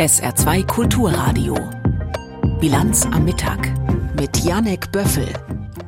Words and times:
SR2 0.00 0.66
Kulturradio. 0.66 1.54
Bilanz 2.58 3.04
am 3.04 3.26
Mittag 3.26 3.70
mit 4.18 4.34
Janek 4.38 4.90
Böffel. 4.92 5.28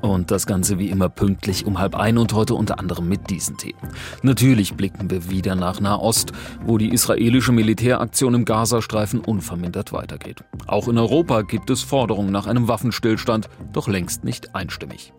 Und 0.02 0.30
das 0.30 0.44
Ganze 0.44 0.78
wie 0.78 0.90
immer 0.90 1.08
pünktlich 1.08 1.64
um 1.64 1.78
halb 1.78 1.94
ein 1.94 2.18
und 2.18 2.34
heute 2.34 2.54
unter 2.54 2.78
anderem 2.78 3.08
mit 3.08 3.30
diesen 3.30 3.56
Themen. 3.56 3.78
Natürlich 4.20 4.74
blicken 4.74 5.10
wir 5.10 5.30
wieder 5.30 5.54
nach 5.54 5.80
Nahost, 5.80 6.32
wo 6.66 6.76
die 6.76 6.92
israelische 6.92 7.52
Militäraktion 7.52 8.34
im 8.34 8.44
Gazastreifen 8.44 9.18
unvermindert 9.18 9.94
weitergeht. 9.94 10.44
Auch 10.66 10.88
in 10.88 10.98
Europa 10.98 11.40
gibt 11.40 11.70
es 11.70 11.80
Forderungen 11.80 12.32
nach 12.32 12.46
einem 12.46 12.68
Waffenstillstand, 12.68 13.48
doch 13.72 13.88
längst 13.88 14.24
nicht 14.24 14.54
einstimmig. 14.54 15.14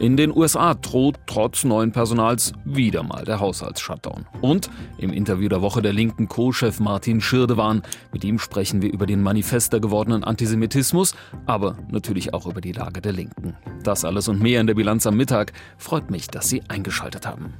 In 0.00 0.16
den 0.16 0.36
USA 0.36 0.74
droht 0.74 1.18
trotz 1.26 1.64
neuen 1.64 1.92
Personals 1.92 2.52
wieder 2.64 3.02
mal 3.02 3.24
der 3.24 3.40
Haushaltsshutdown. 3.40 4.26
Und 4.40 4.70
im 4.98 5.12
Interview 5.12 5.48
der 5.48 5.62
Woche 5.62 5.82
der 5.82 5.92
linken 5.92 6.28
Co-Chef 6.28 6.80
Martin 6.80 7.20
Schirdewan, 7.20 7.82
mit 8.12 8.24
ihm 8.24 8.38
sprechen 8.38 8.82
wir 8.82 8.92
über 8.92 9.06
den 9.06 9.22
manifester 9.22 9.80
gewordenen 9.80 10.24
Antisemitismus, 10.24 11.14
aber 11.46 11.76
natürlich 11.90 12.34
auch 12.34 12.46
über 12.46 12.60
die 12.60 12.72
Lage 12.72 13.00
der 13.00 13.12
Linken. 13.12 13.56
Das 13.82 14.04
alles 14.04 14.28
und 14.28 14.40
mehr 14.40 14.60
in 14.60 14.66
der 14.66 14.74
Bilanz 14.74 15.06
am 15.06 15.16
Mittag. 15.16 15.52
Freut 15.78 16.10
mich, 16.10 16.28
dass 16.28 16.48
Sie 16.48 16.62
eingeschaltet 16.68 17.26
haben. 17.26 17.54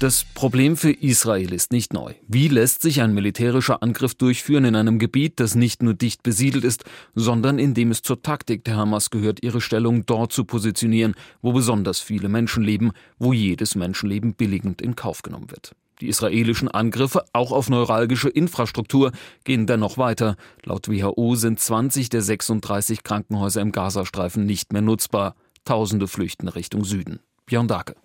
Das 0.00 0.24
Problem 0.24 0.78
für 0.78 0.92
Israel 0.92 1.52
ist 1.52 1.72
nicht 1.72 1.92
neu. 1.92 2.14
Wie 2.26 2.48
lässt 2.48 2.80
sich 2.80 3.02
ein 3.02 3.12
militärischer 3.12 3.82
Angriff 3.82 4.14
durchführen 4.14 4.64
in 4.64 4.74
einem 4.74 4.98
Gebiet, 4.98 5.38
das 5.40 5.54
nicht 5.54 5.82
nur 5.82 5.92
dicht 5.92 6.22
besiedelt 6.22 6.64
ist, 6.64 6.84
sondern 7.14 7.58
in 7.58 7.74
dem 7.74 7.90
es 7.90 8.00
zur 8.00 8.22
Taktik 8.22 8.64
der 8.64 8.76
Hamas 8.76 9.10
gehört, 9.10 9.42
ihre 9.42 9.60
Stellung 9.60 10.06
dort 10.06 10.32
zu 10.32 10.46
positionieren, 10.46 11.14
wo 11.42 11.52
besonders 11.52 12.00
viele 12.00 12.30
Menschen 12.30 12.64
leben, 12.64 12.92
wo 13.18 13.34
jedes 13.34 13.74
Menschenleben 13.74 14.32
billigend 14.32 14.80
in 14.80 14.96
Kauf 14.96 15.20
genommen 15.20 15.50
wird. 15.50 15.76
Die 16.00 16.08
israelischen 16.08 16.68
Angriffe, 16.68 17.26
auch 17.34 17.52
auf 17.52 17.68
neuralgische 17.68 18.30
Infrastruktur, 18.30 19.12
gehen 19.44 19.66
dennoch 19.66 19.98
weiter. 19.98 20.36
Laut 20.64 20.88
WHO 20.88 21.34
sind 21.34 21.60
20 21.60 22.08
der 22.08 22.22
36 22.22 23.02
Krankenhäuser 23.02 23.60
im 23.60 23.70
Gazastreifen 23.70 24.46
nicht 24.46 24.72
mehr 24.72 24.80
nutzbar. 24.80 25.34
Tausende 25.66 26.08
flüchten 26.08 26.48
Richtung 26.48 26.84
Süden. 26.84 27.20
Björn 27.44 27.68
Dake. 27.68 27.96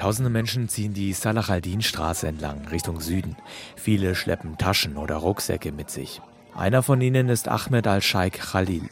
Tausende 0.00 0.30
Menschen 0.30 0.70
ziehen 0.70 0.94
die 0.94 1.12
Salah 1.12 1.44
al-Din-Straße 1.46 2.26
entlang, 2.26 2.66
Richtung 2.68 3.00
Süden. 3.00 3.36
Viele 3.76 4.14
schleppen 4.14 4.56
Taschen 4.56 4.96
oder 4.96 5.16
Rucksäcke 5.16 5.72
mit 5.72 5.90
sich. 5.90 6.22
Einer 6.56 6.82
von 6.82 7.02
ihnen 7.02 7.28
ist 7.28 7.48
Ahmed 7.48 7.86
al-Sheikh 7.86 8.38
Khalil. 8.38 8.88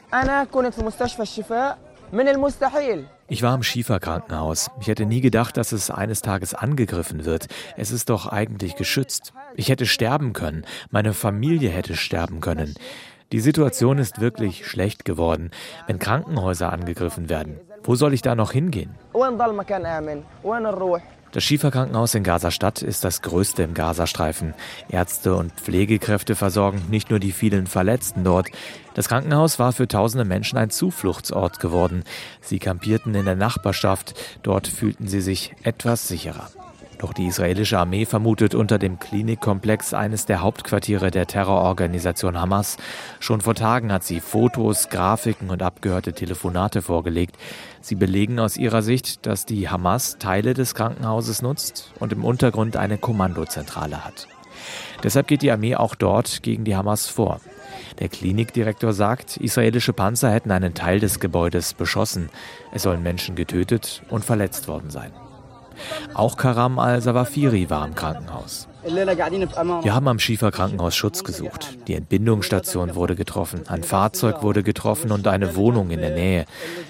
Ich 3.26 3.42
war 3.42 3.54
im 3.54 3.62
Schieferkrankenhaus. 3.62 4.70
Ich 4.82 4.88
hätte 4.88 5.06
nie 5.06 5.22
gedacht, 5.22 5.56
dass 5.56 5.72
es 5.72 5.90
eines 5.90 6.20
Tages 6.20 6.52
angegriffen 6.52 7.24
wird. 7.24 7.46
Es 7.78 7.90
ist 7.90 8.10
doch 8.10 8.26
eigentlich 8.26 8.76
geschützt. 8.76 9.32
Ich 9.54 9.70
hätte 9.70 9.86
sterben 9.86 10.34
können. 10.34 10.66
Meine 10.90 11.14
Familie 11.14 11.70
hätte 11.70 11.96
sterben 11.96 12.42
können. 12.42 12.74
Die 13.32 13.40
Situation 13.40 13.96
ist 13.96 14.20
wirklich 14.20 14.66
schlecht 14.66 15.06
geworden, 15.06 15.52
wenn 15.86 15.98
Krankenhäuser 15.98 16.70
angegriffen 16.70 17.30
werden. 17.30 17.60
Wo 17.82 17.94
soll 17.94 18.14
ich 18.14 18.22
da 18.22 18.34
noch 18.34 18.52
hingehen? 18.52 18.94
Das 21.32 21.44
Schieferkrankenhaus 21.44 22.14
in 22.14 22.22
Gaza-Stadt 22.22 22.80
ist 22.80 23.04
das 23.04 23.20
größte 23.20 23.62
im 23.62 23.74
Gazastreifen. 23.74 24.54
Ärzte 24.88 25.34
und 25.34 25.52
Pflegekräfte 25.52 26.34
versorgen 26.34 26.82
nicht 26.88 27.10
nur 27.10 27.18
die 27.18 27.32
vielen 27.32 27.66
Verletzten 27.66 28.24
dort. 28.24 28.48
Das 28.94 29.08
Krankenhaus 29.08 29.58
war 29.58 29.72
für 29.72 29.86
tausende 29.86 30.24
Menschen 30.24 30.56
ein 30.56 30.70
Zufluchtsort 30.70 31.60
geworden. 31.60 32.04
Sie 32.40 32.58
kampierten 32.58 33.14
in 33.14 33.26
der 33.26 33.36
Nachbarschaft. 33.36 34.14
Dort 34.42 34.68
fühlten 34.68 35.06
sie 35.06 35.20
sich 35.20 35.54
etwas 35.64 36.08
sicherer. 36.08 36.48
Doch 36.98 37.12
die 37.12 37.26
israelische 37.26 37.78
Armee 37.78 38.06
vermutet 38.06 38.56
unter 38.56 38.78
dem 38.78 38.98
Klinikkomplex 38.98 39.94
eines 39.94 40.26
der 40.26 40.40
Hauptquartiere 40.40 41.12
der 41.12 41.28
Terrororganisation 41.28 42.38
Hamas. 42.38 42.76
Schon 43.20 43.40
vor 43.40 43.54
Tagen 43.54 43.92
hat 43.92 44.02
sie 44.02 44.18
Fotos, 44.18 44.88
Grafiken 44.88 45.50
und 45.50 45.62
abgehörte 45.62 46.12
Telefonate 46.12 46.82
vorgelegt. 46.82 47.36
Sie 47.80 47.94
belegen 47.94 48.40
aus 48.40 48.56
ihrer 48.56 48.82
Sicht, 48.82 49.26
dass 49.26 49.46
die 49.46 49.68
Hamas 49.68 50.18
Teile 50.18 50.54
des 50.54 50.74
Krankenhauses 50.74 51.40
nutzt 51.40 51.92
und 52.00 52.12
im 52.12 52.24
Untergrund 52.24 52.76
eine 52.76 52.98
Kommandozentrale 52.98 54.04
hat. 54.04 54.26
Deshalb 55.04 55.28
geht 55.28 55.42
die 55.42 55.52
Armee 55.52 55.76
auch 55.76 55.94
dort 55.94 56.42
gegen 56.42 56.64
die 56.64 56.74
Hamas 56.74 57.06
vor. 57.06 57.40
Der 58.00 58.08
Klinikdirektor 58.08 58.92
sagt, 58.92 59.36
israelische 59.36 59.92
Panzer 59.92 60.32
hätten 60.32 60.50
einen 60.50 60.74
Teil 60.74 60.98
des 60.98 61.20
Gebäudes 61.20 61.74
beschossen. 61.74 62.28
Es 62.72 62.82
sollen 62.82 63.04
Menschen 63.04 63.36
getötet 63.36 64.02
und 64.10 64.24
verletzt 64.24 64.66
worden 64.66 64.90
sein. 64.90 65.12
Auch 66.14 66.36
Karam 66.36 66.78
al-Sawafiri 66.78 67.70
war 67.70 67.86
im 67.86 67.94
Krankenhaus. 67.94 68.68
Wir 68.84 69.94
haben 69.94 70.08
am 70.08 70.18
Schieferkrankenhaus 70.18 70.94
Schutz 70.96 71.24
gesucht. 71.24 71.76
Die 71.88 71.94
Entbindungsstation 71.94 72.94
wurde 72.94 73.16
getroffen, 73.16 73.62
ein 73.68 73.82
Fahrzeug 73.82 74.42
wurde 74.42 74.62
getroffen 74.62 75.12
und 75.12 75.26
eine 75.26 75.56
Wohnung 75.56 75.90
in 75.90 76.00
der 76.00 76.14
Nähe. 76.14 76.46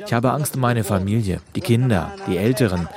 Ich 0.07 0.13
habe 0.13 0.33
Angst 0.33 0.55
um 0.55 0.61
meine 0.61 0.85
Familie, 0.85 1.41
die 1.57 1.61
Kinder, 1.61 2.13
die 2.27 2.37
Älteren. 2.37 2.89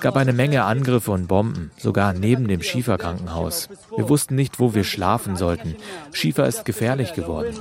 Es 0.00 0.02
gab 0.02 0.16
eine 0.16 0.32
Menge 0.32 0.64
Angriffe 0.64 1.10
und 1.10 1.26
Bomben, 1.26 1.72
sogar 1.76 2.14
neben 2.14 2.48
dem 2.48 2.62
Schieferkrankenhaus. 2.62 3.68
Wir 3.94 4.08
wussten 4.08 4.34
nicht, 4.34 4.58
wo 4.58 4.72
wir 4.72 4.82
schlafen 4.82 5.36
sollten. 5.36 5.76
Schiefer 6.10 6.46
ist 6.46 6.64
gefährlich 6.64 7.12
geworden. 7.12 7.54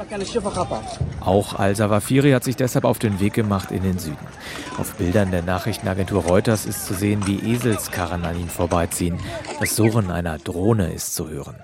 Auch 1.20 1.60
Al-Sawafiri 1.60 2.32
hat 2.32 2.46
sich 2.46 2.56
deshalb 2.56 2.86
auf 2.86 2.98
den 2.98 3.20
Weg 3.20 3.34
gemacht 3.34 3.72
in 3.72 3.84
den 3.84 4.00
Süden. 4.00 4.26
Auf 4.78 4.96
Bildern 4.96 5.32
der 5.32 5.42
Nachrichtenagentur 5.42 6.24
Reuters 6.24 6.66
ist 6.66 6.86
zu 6.86 6.94
sehen, 6.94 7.28
wie 7.28 7.40
Eselskarren 7.56 8.24
an 8.24 8.40
ihm 8.40 8.48
vorbeiziehen. 8.48 9.20
Das 9.60 9.76
Surren 9.76 10.10
einer 10.10 10.38
Drohne 10.38 10.94
ist 10.94 11.16
zu 11.16 11.28
hören. 11.28 11.58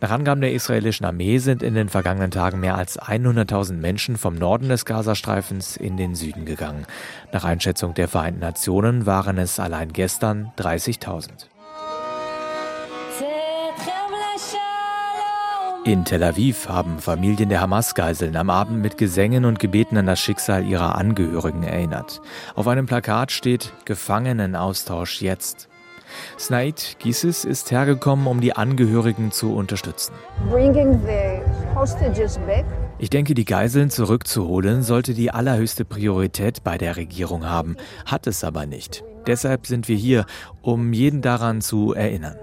Nach 0.00 0.10
Angaben 0.10 0.40
der 0.40 0.52
israelischen 0.52 1.06
Armee 1.06 1.38
sind 1.38 1.62
in 1.62 1.74
den 1.74 1.88
vergangenen 1.88 2.30
Tagen 2.30 2.60
mehr 2.60 2.76
als 2.76 3.00
100.000 3.00 3.74
Menschen 3.74 4.16
vom 4.16 4.36
Norden 4.36 4.68
des 4.68 4.84
Gazastreifens 4.84 5.76
in 5.76 5.96
den 5.96 6.14
Süden 6.14 6.44
gegangen. 6.44 6.86
Nach 7.32 7.44
Einschätzung 7.44 7.94
der 7.94 8.06
Vereinten 8.06 8.40
Nationen 8.40 9.06
waren 9.06 9.38
es 9.38 9.58
allein 9.58 9.92
gestern 9.92 10.52
30.000. 10.56 11.46
In 15.84 16.04
Tel 16.04 16.22
Aviv 16.22 16.68
haben 16.68 16.98
Familien 16.98 17.48
der 17.48 17.60
Hamas-Geiseln 17.60 18.36
am 18.36 18.50
Abend 18.50 18.82
mit 18.82 18.98
Gesängen 18.98 19.44
und 19.44 19.58
Gebeten 19.58 19.96
an 19.96 20.06
das 20.06 20.20
Schicksal 20.20 20.64
ihrer 20.66 20.96
Angehörigen 20.96 21.62
erinnert. 21.62 22.20
Auf 22.54 22.68
einem 22.68 22.86
Plakat 22.86 23.32
steht 23.32 23.72
Gefangenenaustausch 23.84 25.22
jetzt. 25.22 25.67
Snaid 26.38 26.96
Gises 26.98 27.44
ist 27.44 27.70
hergekommen, 27.70 28.26
um 28.26 28.40
die 28.40 28.54
Angehörigen 28.54 29.30
zu 29.30 29.54
unterstützen. 29.54 30.12
Ich 32.98 33.10
denke, 33.10 33.34
die 33.34 33.44
Geiseln 33.44 33.90
zurückzuholen 33.90 34.82
sollte 34.82 35.14
die 35.14 35.30
allerhöchste 35.30 35.84
Priorität 35.84 36.64
bei 36.64 36.78
der 36.78 36.96
Regierung 36.96 37.48
haben, 37.48 37.76
hat 38.06 38.26
es 38.26 38.44
aber 38.44 38.66
nicht. 38.66 39.04
Deshalb 39.26 39.66
sind 39.66 39.88
wir 39.88 39.96
hier, 39.96 40.24
um 40.62 40.92
jeden 40.92 41.22
daran 41.22 41.60
zu 41.60 41.92
erinnern. 41.92 42.36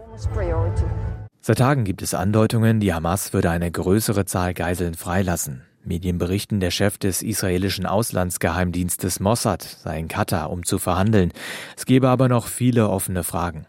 Seit 1.42 1.58
Tagen 1.58 1.84
gibt 1.84 2.02
es 2.02 2.14
Andeutungen, 2.14 2.80
die 2.80 2.94
Hamas 2.94 3.34
würde 3.34 3.50
eine 3.50 3.70
größere 3.70 4.26
Zahl 4.26 4.54
Geiseln 4.54 4.96
freilassen. 4.96 5.62
Medien 5.86 6.18
berichten, 6.18 6.60
der 6.60 6.72
Chef 6.72 6.98
des 6.98 7.22
israelischen 7.22 7.86
Auslandsgeheimdienstes 7.86 9.20
Mossad 9.20 9.64
sei 9.64 10.00
in 10.00 10.08
Katar, 10.08 10.50
um 10.52 10.66
zu 10.66 10.80
verhandeln. 10.80 11.32
Es 11.78 11.86
gebe 11.86 12.10
aber 12.10 12.30
noch 12.30 12.48
viele 12.48 12.90
offene 12.90 13.24
Fragen. 13.24 13.68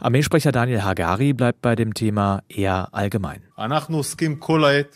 Armeesprecher 0.00 0.52
Daniel 0.52 0.82
Hagari 0.82 1.32
bleibt 1.32 1.60
bei 1.62 1.76
dem 1.76 1.94
Thema 1.94 2.42
eher 2.48 2.88
allgemein. 2.92 3.42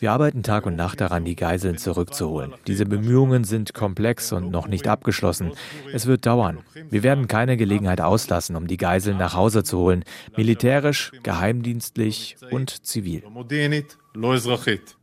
Wir 0.00 0.12
arbeiten 0.12 0.42
Tag 0.42 0.66
und 0.66 0.76
Nacht 0.76 1.00
daran, 1.00 1.24
die 1.24 1.36
Geiseln 1.36 1.78
zurückzuholen. 1.78 2.54
Diese 2.66 2.86
Bemühungen 2.86 3.44
sind 3.44 3.74
komplex 3.74 4.32
und 4.32 4.50
noch 4.50 4.68
nicht 4.68 4.88
abgeschlossen. 4.88 5.52
Es 5.92 6.06
wird 6.06 6.26
dauern. 6.26 6.60
Wir 6.88 7.02
werden 7.02 7.28
keine 7.28 7.56
Gelegenheit 7.56 8.00
auslassen, 8.00 8.56
um 8.56 8.66
die 8.66 8.76
Geiseln 8.76 9.18
nach 9.18 9.34
Hause 9.34 9.62
zu 9.62 9.78
holen. 9.78 10.04
Militärisch, 10.36 11.12
geheimdienstlich 11.22 12.36
und 12.50 12.84
zivil. 12.84 13.22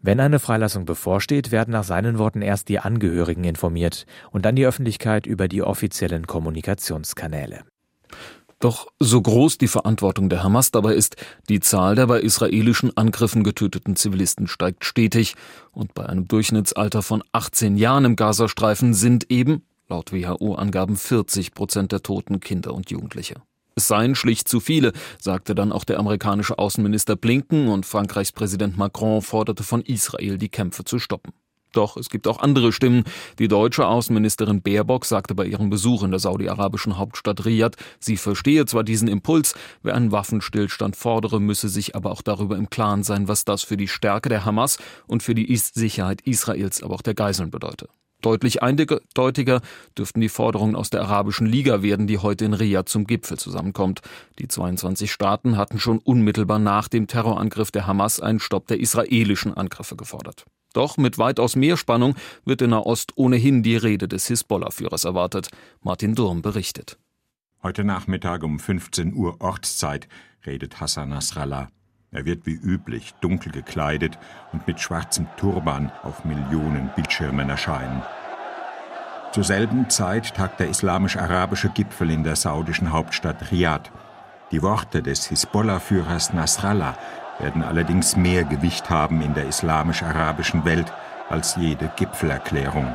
Wenn 0.01 0.19
eine 0.19 0.39
Freilassung 0.39 0.85
bevorsteht, 0.85 1.51
werden 1.51 1.71
nach 1.71 1.83
seinen 1.83 2.17
Worten 2.17 2.41
erst 2.41 2.69
die 2.69 2.79
Angehörigen 2.79 3.43
informiert 3.43 4.05
und 4.31 4.45
dann 4.45 4.55
die 4.55 4.65
Öffentlichkeit 4.65 5.25
über 5.25 5.47
die 5.47 5.63
offiziellen 5.63 6.27
Kommunikationskanäle. 6.27 7.63
Doch 8.59 8.87
so 8.99 9.21
groß 9.21 9.57
die 9.57 9.69
Verantwortung 9.69 10.27
der 10.27 10.43
Hamas 10.43 10.71
dabei 10.71 10.93
ist, 10.93 11.15
die 11.47 11.61
Zahl 11.61 11.95
der 11.95 12.07
bei 12.07 12.19
israelischen 12.19 12.95
Angriffen 12.97 13.43
getöteten 13.43 13.95
Zivilisten 13.95 14.47
steigt 14.47 14.83
stetig 14.83 15.35
und 15.71 15.93
bei 15.93 16.05
einem 16.05 16.27
Durchschnittsalter 16.27 17.01
von 17.01 17.23
18 17.31 17.77
Jahren 17.77 18.03
im 18.03 18.15
Gazastreifen 18.17 18.93
sind 18.93 19.31
eben, 19.31 19.63
laut 19.87 20.11
WHO-Angaben, 20.11 20.97
40 20.97 21.53
Prozent 21.53 21.93
der 21.93 22.03
Toten 22.03 22.41
Kinder 22.41 22.73
und 22.73 22.91
Jugendliche. 22.91 23.35
Es 23.79 23.87
seien 23.87 24.13
schlicht 24.13 24.49
zu 24.49 24.59
viele, 24.59 24.91
sagte 25.21 25.55
dann 25.55 25.71
auch 25.71 25.85
der 25.85 25.99
amerikanische 25.99 26.59
Außenminister 26.59 27.15
Blinken 27.15 27.69
und 27.69 27.85
Frankreichs 27.85 28.33
Präsident 28.33 28.77
Macron 28.77 29.21
forderte 29.21 29.63
von 29.63 29.81
Israel, 29.83 30.37
die 30.37 30.49
Kämpfe 30.49 30.83
zu 30.83 30.99
stoppen. 30.99 31.31
Doch 31.71 31.95
es 31.95 32.09
gibt 32.09 32.27
auch 32.27 32.39
andere 32.39 32.73
Stimmen. 32.73 33.05
Die 33.37 33.47
deutsche 33.47 33.87
Außenministerin 33.87 34.61
Baerbock 34.61 35.05
sagte 35.05 35.33
bei 35.33 35.45
ihrem 35.45 35.69
Besuch 35.69 36.03
in 36.03 36.11
der 36.11 36.19
saudi-arabischen 36.19 36.97
Hauptstadt 36.97 37.45
Riyadh, 37.45 37.77
sie 38.01 38.17
verstehe 38.17 38.65
zwar 38.65 38.83
diesen 38.83 39.07
Impuls, 39.07 39.55
wer 39.81 39.95
einen 39.95 40.11
Waffenstillstand 40.11 40.97
fordere, 40.97 41.39
müsse 41.39 41.69
sich 41.69 41.95
aber 41.95 42.11
auch 42.11 42.21
darüber 42.21 42.57
im 42.57 42.69
Klaren 42.69 43.03
sein, 43.03 43.29
was 43.29 43.45
das 43.45 43.63
für 43.63 43.77
die 43.77 43.87
Stärke 43.87 44.27
der 44.27 44.43
Hamas 44.43 44.77
und 45.07 45.23
für 45.23 45.35
die 45.35 45.55
Sicherheit 45.55 46.19
Israels, 46.23 46.83
aber 46.83 46.95
auch 46.95 47.01
der 47.01 47.13
Geiseln 47.13 47.49
bedeute. 47.49 47.87
Deutlich 48.21 48.61
eindeutiger 48.61 49.61
dürften 49.97 50.19
die 50.19 50.29
Forderungen 50.29 50.75
aus 50.75 50.89
der 50.89 51.01
Arabischen 51.01 51.47
Liga 51.47 51.81
werden, 51.81 52.05
die 52.05 52.17
heute 52.17 52.45
in 52.45 52.53
Riyadh 52.53 52.89
zum 52.89 53.07
Gipfel 53.07 53.37
zusammenkommt. 53.37 54.01
Die 54.39 54.47
22 54.47 55.11
Staaten 55.11 55.55
hatten 55.55 55.79
schon 55.79 55.99
unmittelbar 55.99 56.59
nach 56.59 56.89
dem 56.89 57.07
Terrorangriff 57.07 57.71
der 57.71 57.87
Hamas 57.87 58.19
einen 58.19 58.39
Stopp 58.39 58.67
der 58.67 58.79
israelischen 58.79 59.53
Angriffe 59.53 59.95
gefordert. 59.95 60.45
Doch 60.73 60.97
mit 60.97 61.17
weitaus 61.17 61.55
mehr 61.55 61.77
Spannung 61.77 62.15
wird 62.45 62.61
in 62.61 62.71
Nahost 62.71 63.13
ohnehin 63.15 63.63
die 63.63 63.77
Rede 63.77 64.07
des 64.07 64.27
Hisbollah-Führers 64.27 65.05
erwartet. 65.05 65.49
Martin 65.81 66.13
Durm 66.13 66.41
berichtet. 66.41 66.99
Heute 67.63 67.83
Nachmittag 67.83 68.43
um 68.43 68.59
15 68.59 69.13
Uhr 69.13 69.37
Ortszeit 69.39 70.07
redet 70.45 70.79
Hassan 70.79 71.09
Nasrallah. 71.09 71.69
Er 72.11 72.25
wird 72.25 72.47
wie 72.47 72.55
üblich 72.55 73.13
dunkel 73.21 73.51
gekleidet 73.51 74.17
und 74.51 74.65
mit 74.65 74.79
schwarzem 74.79 75.27
Turban 75.37 75.91
auf 76.01 76.25
Millionen 76.25 76.89
Bildschirmen 76.95 77.49
erscheinen. 77.49 78.01
Zur 79.31 79.43
selben 79.43 79.91
Zeit 79.91 80.33
tagt 80.33 80.59
der 80.59 80.69
islamisch-arabische 80.69 81.69
Gipfel 81.69 82.09
in 82.09 82.23
der 82.23 82.35
saudischen 82.35 82.91
Hauptstadt 82.91 83.51
Riyadh. 83.51 83.91
Die 84.51 84.63
Worte 84.63 85.03
des 85.03 85.27
Hisbollah-Führers 85.27 86.33
Nasrallah 86.33 86.97
werden 87.37 87.63
allerdings 87.63 88.15
mehr 88.15 88.43
Gewicht 88.43 88.89
haben 88.89 89.21
in 89.21 89.35
der 89.35 89.45
islamisch-arabischen 89.45 90.65
Welt 90.65 90.91
als 91.29 91.55
jede 91.57 91.91
Gipfelerklärung. 91.95 92.91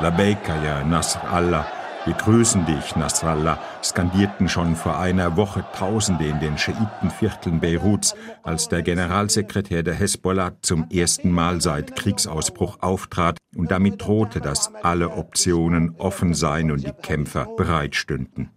Labeika 0.00 0.56
ya 0.64 0.82
Nasr 0.82 1.22
Allah, 1.30 1.66
wir 2.06 2.14
grüßen 2.14 2.64
dich, 2.64 2.96
Nasrallah, 2.96 3.58
skandierten 3.84 4.48
schon 4.48 4.74
vor 4.74 4.98
einer 4.98 5.36
Woche 5.36 5.64
Tausende 5.76 6.24
in 6.24 6.40
den 6.40 6.56
Schiitenvierteln 6.56 7.60
Beiruts, 7.60 8.14
als 8.42 8.68
der 8.68 8.80
Generalsekretär 8.80 9.82
der 9.82 9.94
Hezbollah 9.94 10.52
zum 10.62 10.88
ersten 10.90 11.30
Mal 11.30 11.60
seit 11.60 11.96
Kriegsausbruch 11.96 12.78
auftrat 12.80 13.36
und 13.54 13.70
damit 13.70 14.02
drohte, 14.02 14.40
dass 14.40 14.72
alle 14.82 15.10
Optionen 15.10 15.94
offen 15.98 16.32
seien 16.32 16.70
und 16.70 16.86
die 16.86 16.92
Kämpfer 16.92 17.46
bereitstünden. 17.56 18.50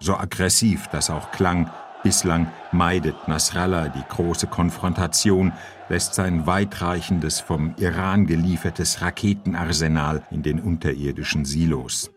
So 0.00 0.14
aggressiv 0.16 0.88
das 0.88 1.10
auch 1.10 1.30
klang, 1.30 1.70
bislang 2.02 2.50
meidet 2.72 3.28
Nasrallah 3.28 3.88
die 3.88 4.04
große 4.08 4.48
Konfrontation, 4.48 5.52
lässt 5.90 6.14
sein 6.14 6.46
weitreichendes 6.46 7.40
vom 7.40 7.74
Iran 7.78 8.26
geliefertes 8.26 9.02
Raketenarsenal 9.02 10.22
in 10.30 10.44
den 10.44 10.60
unterirdischen 10.60 11.44
Silos. 11.44 12.12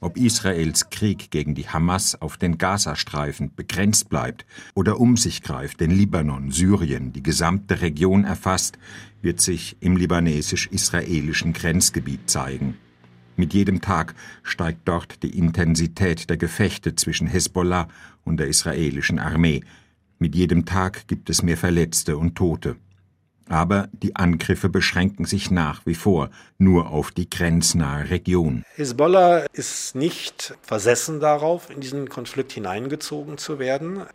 Ob 0.00 0.16
Israels 0.16 0.90
Krieg 0.90 1.30
gegen 1.30 1.54
die 1.54 1.68
Hamas 1.68 2.20
auf 2.20 2.36
den 2.36 2.58
Gazastreifen 2.58 3.54
begrenzt 3.54 4.08
bleibt 4.08 4.44
oder 4.74 4.98
um 4.98 5.16
sich 5.16 5.42
greift, 5.42 5.78
den 5.78 5.92
Libanon, 5.92 6.50
Syrien, 6.50 7.12
die 7.12 7.22
gesamte 7.22 7.80
Region 7.80 8.24
erfasst, 8.24 8.76
wird 9.20 9.40
sich 9.40 9.76
im 9.78 9.96
libanesisch-israelischen 9.96 11.52
Grenzgebiet 11.52 12.28
zeigen. 12.28 12.76
Mit 13.36 13.54
jedem 13.54 13.80
Tag 13.80 14.16
steigt 14.42 14.80
dort 14.88 15.22
die 15.22 15.38
Intensität 15.38 16.28
der 16.28 16.38
Gefechte 16.38 16.96
zwischen 16.96 17.28
Hezbollah 17.28 17.86
und 18.24 18.38
der 18.38 18.48
israelischen 18.48 19.20
Armee. 19.20 19.62
Mit 20.18 20.34
jedem 20.34 20.64
Tag 20.64 21.06
gibt 21.06 21.30
es 21.30 21.44
mehr 21.44 21.56
Verletzte 21.56 22.18
und 22.18 22.34
Tote. 22.34 22.74
Aber 23.52 23.90
die 23.92 24.16
Angriffe 24.16 24.70
beschränken 24.70 25.26
sich 25.26 25.50
nach 25.50 25.84
wie 25.84 25.94
vor 25.94 26.30
nur 26.56 26.88
auf 26.88 27.10
die 27.10 27.28
grenznahe 27.28 28.08
Region. 28.08 28.64
Hezbollah 28.76 29.44
ist 29.52 29.94
nicht 29.94 30.54
versessen 30.62 31.20
darauf, 31.20 31.68
in 31.68 31.82
diesen 31.82 32.08
Konflikt 32.08 32.52
hineingezogen 32.52 33.36
zu 33.36 33.58
werden. 33.58 34.06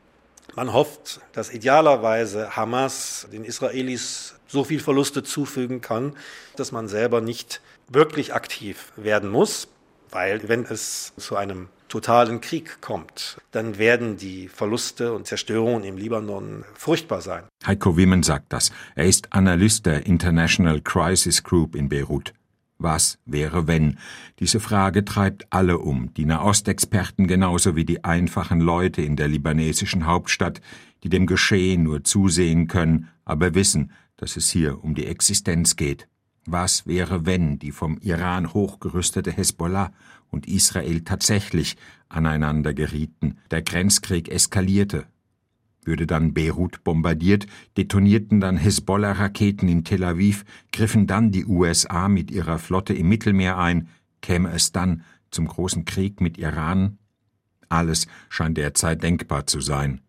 Man 0.56 0.74
hofft, 0.74 1.22
dass 1.34 1.54
idealerweise 1.54 2.56
Hamas 2.56 3.28
den 3.32 3.44
Israelis 3.44 4.34
so 4.48 4.64
viel 4.64 4.80
Verluste 4.80 5.22
zufügen 5.22 5.82
kann, 5.82 6.16
dass 6.56 6.72
man 6.72 6.88
selber 6.88 7.22
nicht 7.22 7.62
wirklich 7.90 8.34
aktiv 8.34 8.92
werden 8.96 9.30
muss, 9.30 9.68
weil 10.10 10.50
wenn 10.50 10.66
es 10.66 11.14
zu 11.16 11.36
einem 11.36 11.70
totalen 11.88 12.42
Krieg 12.42 12.82
kommt, 12.82 13.38
dann 13.52 13.78
werden 13.78 14.18
die 14.18 14.48
Verluste 14.48 15.14
und 15.14 15.28
Zerstörungen 15.28 15.84
im 15.84 15.98
Libanon 15.98 16.66
furchtbar 16.74 17.22
sein. 17.22 17.44
Heiko 17.66 17.98
Wimmen 17.98 18.24
sagt 18.24 18.54
das. 18.54 18.72
Er 18.96 19.06
ist 19.06 19.34
Analyst 19.34 19.86
der 19.86 20.06
International 20.06 20.82
Crisis 20.82 21.44
Group 21.44 21.76
in 21.76 21.90
Beirut. 21.90 22.34
Was 22.80 23.18
wäre 23.26 23.68
wenn? 23.68 23.98
Diese 24.40 24.60
Frage 24.60 25.04
treibt 25.04 25.48
alle 25.50 25.80
um, 25.80 26.14
die 26.14 26.26
Nahostexperten 26.26 27.26
genauso 27.26 27.76
wie 27.76 27.86
die 27.86 28.04
einfachen 28.04 28.62
Leute 28.62 29.02
in 29.02 29.16
der 29.16 29.28
libanesischen 29.28 30.06
Hauptstadt, 30.06 30.62
die 31.04 31.10
dem 31.10 31.26
Geschehen 31.26 31.84
nur 31.84 32.04
zusehen 32.04 32.68
können, 32.68 33.10
aber 33.26 33.56
wissen, 33.56 33.92
dass 34.18 34.38
es 34.38 34.50
hier 34.50 34.84
um 34.84 34.94
die 34.94 35.08
Existenz 35.08 35.76
geht. 35.76 36.08
Was 36.46 36.88
wäre, 36.88 37.26
wenn 37.26 37.60
die 37.60 37.72
vom 37.72 37.98
Iran 37.98 38.54
hochgerüstete 38.54 39.32
Hezbollah 39.32 39.92
und 40.30 40.48
Israel 40.48 41.02
tatsächlich 41.02 41.78
aneinander 42.10 42.74
gerieten, 42.74 43.38
der 43.52 43.62
Grenzkrieg 43.62 44.30
eskalierte? 44.30 45.06
Würde 45.84 46.06
dann 46.06 46.34
Beirut 46.34 46.84
bombardiert, 46.84 47.48
detonierten 47.78 48.42
dann 48.42 48.58
Hezbollah-Raketen 48.58 49.70
in 49.70 49.84
Tel 49.84 50.04
Aviv, 50.04 50.44
griffen 50.72 51.08
dann 51.08 51.32
die 51.32 51.46
USA 51.46 52.10
mit 52.10 52.30
ihrer 52.30 52.60
Flotte 52.60 52.94
im 52.94 53.08
Mittelmeer 53.08 53.58
ein, 53.58 53.88
käme 54.22 54.52
es 54.52 54.72
dann 54.72 55.04
zum 55.32 55.48
großen 55.48 55.86
Krieg 55.86 56.20
mit 56.20 56.38
Iran? 56.38 56.98
Alles 57.70 58.08
scheint 58.30 58.58
derzeit 58.58 59.04
denkbar 59.04 59.48
zu 59.48 59.62
sein 59.62 60.02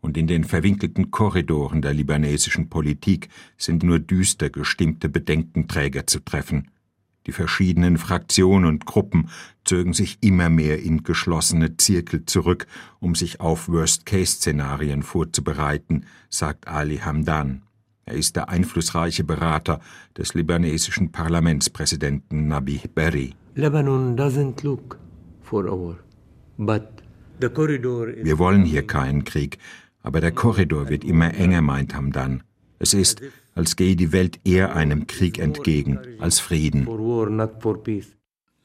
und 0.00 0.16
in 0.16 0.26
den 0.26 0.44
verwinkelten 0.44 1.10
Korridoren 1.10 1.82
der 1.82 1.92
libanesischen 1.92 2.68
Politik 2.68 3.28
sind 3.56 3.82
nur 3.82 3.98
düster 3.98 4.50
gestimmte 4.50 5.08
Bedenkenträger 5.08 6.06
zu 6.06 6.20
treffen. 6.20 6.70
Die 7.26 7.32
verschiedenen 7.32 7.98
Fraktionen 7.98 8.64
und 8.64 8.86
Gruppen 8.86 9.28
zögen 9.68 9.92
sich 9.92 10.16
immer 10.22 10.48
mehr 10.48 10.82
in 10.82 11.02
geschlossene 11.02 11.76
Zirkel 11.76 12.24
zurück, 12.24 12.66
um 13.00 13.14
sich 13.14 13.40
auf 13.40 13.68
Worst-Case-Szenarien 13.68 15.02
vorzubereiten, 15.02 16.06
sagt 16.30 16.66
Ali 16.68 16.96
Hamdan. 16.96 17.62
Er 18.06 18.14
ist 18.14 18.36
der 18.36 18.48
einflussreiche 18.48 19.24
Berater 19.24 19.80
des 20.16 20.32
libanesischen 20.32 21.12
Parlamentspräsidenten 21.12 22.48
Nabi 22.48 22.80
Berri. 22.94 23.34
Lebanon 23.56 24.16
doesn't 24.16 24.64
look 24.64 24.98
for 25.42 25.64
war, 25.64 25.98
but 26.56 26.88
wir 27.40 28.38
wollen 28.38 28.64
hier 28.64 28.86
keinen 28.86 29.24
Krieg, 29.24 29.58
aber 30.02 30.22
der 30.22 30.32
Korridor 30.32 30.88
wird 30.88 31.04
immer 31.04 31.34
enger, 31.34 31.60
meint 31.60 31.94
Hamdan. 31.94 32.42
Es 32.78 32.94
ist, 32.94 33.20
als 33.54 33.76
gehe 33.76 33.96
die 33.96 34.12
Welt 34.12 34.40
eher 34.44 34.74
einem 34.74 35.06
Krieg 35.06 35.38
entgegen 35.38 35.98
als 36.18 36.40
Frieden. 36.40 36.86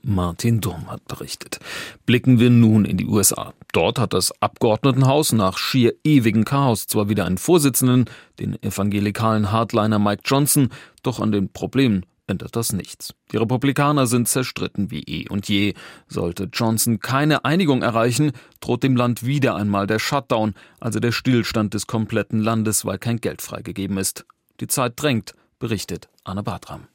Martin 0.04 0.62
Durm 0.62 0.92
hat 0.92 1.08
berichtet. 1.08 1.60
Blicken 2.06 2.40
wir 2.40 2.50
nun 2.50 2.86
in 2.86 2.98
die 2.98 3.08
USA. 3.08 3.54
Dort 3.72 4.00
hat 4.00 4.14
das 4.14 4.34
Abgeordnetenhaus 4.42 5.32
nach 5.32 5.58
schier 5.58 5.94
ewigem 6.04 6.46
Chaos 6.46 6.88
zwar 6.88 7.10
wieder 7.10 7.26
einen 7.26 7.38
Vorsitzenden, 7.38 8.06
den 8.40 8.62
evangelikalen 8.62 9.52
Hardliner 9.52 10.00
Mike 10.00 10.24
Johnson, 10.26 10.70
doch 11.02 11.20
an 11.20 11.32
den 11.32 11.52
Problemen 11.52 12.06
ändert 12.28 12.56
das 12.56 12.74
nichts. 12.74 13.14
Die 13.32 13.38
Republikaner 13.38 14.08
sind 14.08 14.28
zerstritten 14.28 14.92
wie 14.92 15.04
eh 15.04 15.30
und 15.30 15.48
je. 15.50 15.74
Sollte 16.08 16.50
Johnson 16.52 17.00
keine 17.00 17.46
Einigung 17.46 17.82
erreichen, 17.82 18.32
droht 18.60 18.84
dem 18.84 18.96
Land 18.96 19.26
wieder 19.26 19.56
einmal 19.56 19.88
der 19.88 20.00
Shutdown, 20.00 20.54
also 20.80 21.00
der 21.00 21.12
Stillstand 21.12 21.74
des 21.74 21.88
kompletten 21.88 22.40
Landes, 22.40 22.86
weil 22.86 22.98
kein 22.98 23.18
Geld 23.18 23.42
freigegeben 23.42 23.98
ist. 23.98 24.26
Die 24.60 24.68
Zeit 24.68 24.94
drängt, 24.96 25.34
berichtet 25.60 26.10
Anne 26.24 26.44
Bartram. 26.44 26.88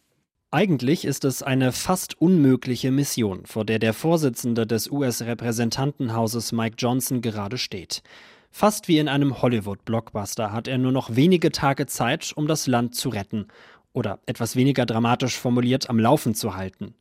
Eigentlich 0.50 1.04
ist 1.04 1.26
es 1.26 1.42
eine 1.42 1.72
fast 1.72 2.18
unmögliche 2.22 2.90
Mission, 2.90 3.44
vor 3.44 3.66
der 3.66 3.78
der 3.78 3.92
Vorsitzende 3.92 4.66
des 4.66 4.90
US-Repräsentantenhauses 4.90 6.52
Mike 6.52 6.76
Johnson 6.78 7.20
gerade 7.20 7.58
steht. 7.58 8.02
Fast 8.50 8.88
wie 8.88 8.98
in 8.98 9.08
einem 9.08 9.42
Hollywood-Blockbuster 9.42 10.50
hat 10.50 10.66
er 10.66 10.78
nur 10.78 10.92
noch 10.92 11.14
wenige 11.14 11.52
Tage 11.52 11.84
Zeit, 11.84 12.32
um 12.34 12.46
das 12.46 12.66
Land 12.66 12.94
zu 12.94 13.10
retten 13.10 13.48
oder 13.92 14.20
etwas 14.24 14.56
weniger 14.56 14.86
dramatisch 14.86 15.36
formuliert 15.36 15.90
am 15.90 15.98
Laufen 15.98 16.34
zu 16.34 16.56
halten. 16.56 16.94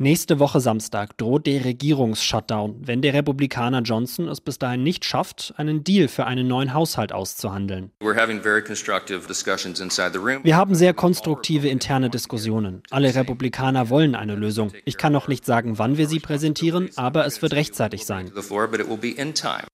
Nächste 0.00 0.38
Woche 0.38 0.60
Samstag 0.60 1.18
droht 1.18 1.46
der 1.48 1.64
Regierungsshutdown, 1.64 2.76
wenn 2.86 3.02
der 3.02 3.14
Republikaner 3.14 3.82
Johnson 3.82 4.28
es 4.28 4.40
bis 4.40 4.58
dahin 4.58 4.84
nicht 4.84 5.04
schafft, 5.04 5.54
einen 5.56 5.82
Deal 5.82 6.06
für 6.06 6.24
einen 6.24 6.46
neuen 6.46 6.72
Haushalt 6.72 7.12
auszuhandeln. 7.12 7.90
Wir 7.98 8.16
haben 10.56 10.74
sehr 10.76 10.94
konstruktive 10.94 11.68
interne 11.68 12.10
Diskussionen. 12.10 12.82
Alle 12.90 13.12
Republikaner 13.14 13.90
wollen 13.90 14.14
eine 14.14 14.36
Lösung. 14.36 14.72
Ich 14.84 14.98
kann 14.98 15.12
noch 15.12 15.26
nicht 15.26 15.44
sagen, 15.44 15.78
wann 15.78 15.98
wir 15.98 16.06
sie 16.06 16.20
präsentieren, 16.20 16.90
aber 16.94 17.26
es 17.26 17.42
wird 17.42 17.54
rechtzeitig 17.54 18.06
sein. 18.06 18.30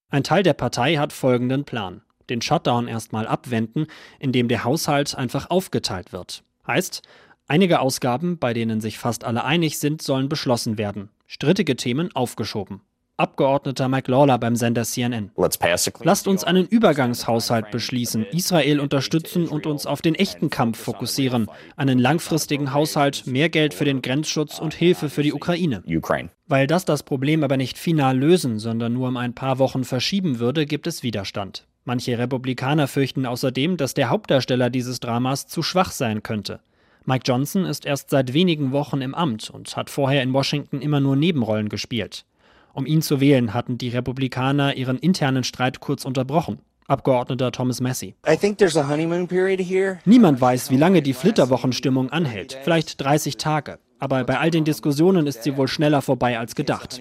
Ein 0.08 0.24
Teil 0.24 0.42
der 0.42 0.54
Partei 0.54 0.96
hat 0.96 1.12
folgenden 1.12 1.64
Plan. 1.64 2.00
den 2.30 2.42
Shutdown 2.42 2.88
erstmal 2.88 3.26
abwenden, 3.26 3.86
indem 4.18 4.48
der 4.48 4.64
Haushalt 4.64 5.14
einfach 5.14 5.50
aufgeteilt 5.50 6.12
wird. 6.12 6.42
Heißt, 6.66 7.02
einige 7.46 7.80
Ausgaben, 7.80 8.38
bei 8.38 8.52
denen 8.54 8.80
sich 8.80 8.98
fast 8.98 9.24
alle 9.24 9.44
einig 9.44 9.78
sind, 9.78 10.02
sollen 10.02 10.28
beschlossen 10.28 10.78
werden, 10.78 11.10
strittige 11.26 11.76
Themen 11.76 12.14
aufgeschoben. 12.14 12.80
Abgeordneter 13.16 13.88
Mike 13.88 14.10
Lawler 14.10 14.38
beim 14.38 14.56
Sender 14.56 14.82
CNN. 14.82 15.30
Lasst 16.02 16.26
uns 16.26 16.42
einen 16.42 16.66
Übergangshaushalt 16.66 17.70
beschließen, 17.70 18.26
Israel 18.32 18.80
unterstützen 18.80 19.46
und 19.46 19.66
uns 19.66 19.86
auf 19.86 20.02
den 20.02 20.16
echten 20.16 20.50
Kampf 20.50 20.80
fokussieren. 20.80 21.46
Einen 21.76 22.00
langfristigen 22.00 22.72
Haushalt, 22.72 23.24
mehr 23.28 23.50
Geld 23.50 23.72
für 23.72 23.84
den 23.84 24.02
Grenzschutz 24.02 24.58
und 24.58 24.74
Hilfe 24.74 25.10
für 25.10 25.22
die 25.22 25.32
Ukraine. 25.32 25.84
Weil 26.48 26.66
das 26.66 26.84
das 26.84 27.04
Problem 27.04 27.44
aber 27.44 27.56
nicht 27.56 27.78
final 27.78 28.18
lösen, 28.18 28.58
sondern 28.58 28.94
nur 28.94 29.06
um 29.06 29.16
ein 29.16 29.34
paar 29.34 29.60
Wochen 29.60 29.84
verschieben 29.84 30.40
würde, 30.40 30.66
gibt 30.66 30.88
es 30.88 31.04
Widerstand. 31.04 31.68
Manche 31.84 32.18
Republikaner 32.18 32.88
fürchten 32.88 33.26
außerdem, 33.26 33.76
dass 33.76 33.94
der 33.94 34.08
Hauptdarsteller 34.08 34.70
dieses 34.70 34.98
Dramas 34.98 35.46
zu 35.46 35.62
schwach 35.62 35.92
sein 35.92 36.24
könnte. 36.24 36.58
Mike 37.06 37.24
Johnson 37.26 37.66
ist 37.66 37.84
erst 37.84 38.08
seit 38.08 38.32
wenigen 38.32 38.72
Wochen 38.72 39.02
im 39.02 39.14
Amt 39.14 39.50
und 39.50 39.76
hat 39.76 39.90
vorher 39.90 40.22
in 40.22 40.32
Washington 40.32 40.80
immer 40.80 41.00
nur 41.00 41.16
Nebenrollen 41.16 41.68
gespielt. 41.68 42.24
Um 42.72 42.86
ihn 42.86 43.02
zu 43.02 43.20
wählen, 43.20 43.52
hatten 43.52 43.76
die 43.76 43.90
Republikaner 43.90 44.74
ihren 44.74 44.98
internen 44.98 45.44
Streit 45.44 45.80
kurz 45.80 46.06
unterbrochen. 46.06 46.60
Abgeordneter 46.86 47.52
Thomas 47.52 47.80
Massey. 47.80 48.14
Niemand 50.04 50.40
weiß, 50.40 50.70
wie 50.70 50.76
lange 50.76 51.02
die 51.02 51.12
Flitterwochenstimmung 51.14 52.10
anhält. 52.10 52.58
Vielleicht 52.62 53.02
30 53.02 53.36
Tage. 53.36 53.78
Aber 53.98 54.24
bei 54.24 54.38
all 54.38 54.50
den 54.50 54.64
Diskussionen 54.64 55.26
ist 55.26 55.44
sie 55.44 55.56
wohl 55.56 55.68
schneller 55.68 56.02
vorbei 56.02 56.38
als 56.38 56.54
gedacht. 56.54 57.00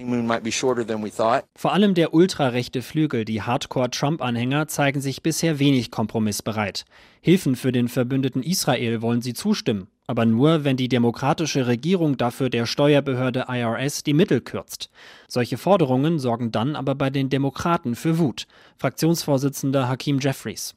Vor 1.54 1.72
allem 1.72 1.94
der 1.94 2.14
ultrarechte 2.14 2.80
Flügel, 2.80 3.26
die 3.26 3.42
Hardcore-Trump-Anhänger, 3.42 4.68
zeigen 4.68 5.02
sich 5.02 5.22
bisher 5.22 5.58
wenig 5.58 5.90
kompromissbereit. 5.90 6.84
Hilfen 7.26 7.56
für 7.56 7.72
den 7.72 7.88
Verbündeten 7.88 8.42
Israel 8.42 9.00
wollen 9.00 9.22
sie 9.22 9.32
zustimmen, 9.32 9.88
aber 10.06 10.26
nur, 10.26 10.62
wenn 10.64 10.76
die 10.76 10.90
demokratische 10.90 11.66
Regierung 11.66 12.18
dafür 12.18 12.50
der 12.50 12.66
Steuerbehörde 12.66 13.46
IRS 13.48 14.02
die 14.02 14.12
Mittel 14.12 14.42
kürzt. 14.42 14.90
Solche 15.26 15.56
Forderungen 15.56 16.18
sorgen 16.18 16.52
dann 16.52 16.76
aber 16.76 16.94
bei 16.94 17.08
den 17.08 17.30
Demokraten 17.30 17.94
für 17.94 18.18
Wut. 18.18 18.46
Fraktionsvorsitzender 18.76 19.88
Hakim 19.88 20.18
Jeffries. 20.18 20.74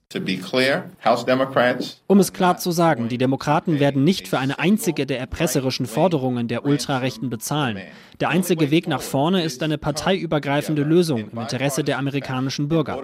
um 2.07 2.19
es 2.19 2.31
klar 2.31 2.57
zu 2.57 2.71
sagen, 2.71 3.09
die 3.09 3.17
Demokraten 3.17 3.81
werden 3.81 4.05
nicht 4.05 4.29
für 4.29 4.39
eine 4.39 4.57
einzige 4.57 5.05
der 5.05 5.19
erpresserischen 5.19 5.85
Forderungen 5.85 6.47
der 6.47 6.65
Ultrarechten 6.65 7.29
bezahlen. 7.29 7.77
Der 8.21 8.29
einzige 8.29 8.71
Weg 8.71 8.87
nach 8.87 9.01
vorne 9.01 9.43
ist 9.43 9.61
eine 9.63 9.77
parteiübergreifende 9.77 10.83
Lösung 10.83 11.29
im 11.29 11.37
Interesse 11.37 11.83
der 11.83 11.97
amerikanischen 11.97 12.69
Bürger. 12.69 12.97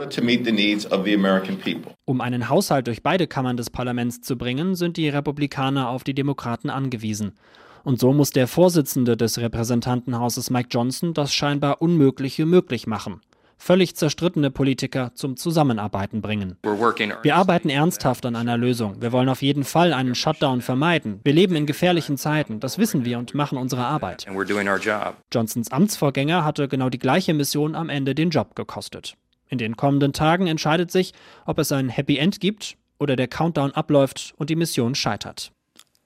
Um 2.06 2.22
einen 2.22 2.50
Haushalt 2.50 2.88
durch 2.88 3.02
beide 3.02 3.28
Kammern 3.28 3.58
des 3.58 3.70
Parlaments 3.70 4.22
zu 4.22 4.38
bringen, 4.38 4.76
sind 4.76 4.98
die 4.98 5.10
Republikaner 5.10 5.90
auf 5.90 6.04
die 6.04 6.14
Demokraten 6.14 6.70
angewiesen. 6.70 7.34
Und 7.84 8.00
so 8.00 8.14
muss 8.14 8.32
der 8.32 8.48
Vorsitzende 8.48 9.18
des 9.18 9.40
Repräsentantenhauses 9.40 10.50
Mike 10.50 10.70
Johnson 10.72 11.14
das 11.14 11.34
scheinbar 11.34 11.82
Unmögliche 11.82 12.46
möglich 12.46 12.88
machen 12.88 13.22
völlig 13.64 13.96
zerstrittene 13.96 14.52
Politiker 14.52 15.12
zum 15.16 15.38
Zusammenarbeiten 15.38 16.22
bringen. 16.22 16.58
Wir 16.62 17.36
arbeiten 17.36 17.70
ernsthaft 17.70 18.26
an 18.26 18.36
einer 18.36 18.58
Lösung. 18.58 19.02
Wir 19.02 19.12
wollen 19.12 19.30
auf 19.30 19.42
jeden 19.42 19.64
Fall 19.64 19.94
einen 19.94 20.16
Shutdown 20.16 20.62
vermeiden. 20.62 21.22
Wir 21.24 21.34
leben 21.34 21.56
in 21.56 21.66
gefährlichen 21.66 22.18
Zeiten, 22.18 22.60
das 22.60 22.78
wissen 22.78 23.06
wir 23.06 23.18
und 23.18 23.34
machen 23.34 23.58
unsere 23.58 23.86
Arbeit. 23.86 24.26
Johnsons 25.34 25.72
Amtsvorgänger 25.72 26.44
hatte 26.44 26.68
genau 26.68 26.90
die 26.90 27.00
gleiche 27.00 27.34
Mission 27.34 27.76
am 27.76 27.90
Ende 27.90 28.14
den 28.14 28.30
Job 28.30 28.56
gekostet. 28.56 29.16
In 29.54 29.60
den 29.60 29.78
kommenden 29.78 30.14
Tagen 30.14 30.48
entscheidet 30.48 30.90
sich, 30.90 31.14
ob 31.46 31.60
es 31.60 31.72
ein 31.72 31.88
Happy 31.88 32.18
End 32.18 32.40
gibt 32.40 32.76
oder 32.98 33.16
der 33.16 33.28
Countdown 33.28 33.70
abläuft 33.70 34.34
und 34.36 34.50
die 34.50 34.56
Mission 34.56 34.96
scheitert. 34.96 35.52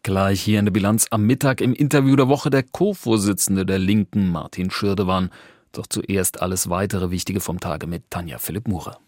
Gleich 0.03 0.41
hier 0.41 0.59
in 0.59 0.65
der 0.65 0.73
Bilanz 0.73 1.07
am 1.11 1.23
Mittag 1.23 1.61
im 1.61 1.73
Interview 1.73 2.17
der 2.17 2.27
Woche 2.27 2.49
der 2.49 2.63
Co-Vorsitzende 2.63 3.65
der 3.65 3.79
Linken, 3.79 4.33
Martin 4.33 4.69
Schirdewan. 4.69 5.29
Doch 5.71 5.87
zuerst 5.87 6.41
alles 6.41 6.69
weitere 6.69 7.09
Wichtige 7.09 7.39
vom 7.39 7.61
Tage 7.61 7.87
mit 7.87 8.09
Tanja 8.09 8.37
Philipp 8.37 8.67
Murer. 8.67 8.99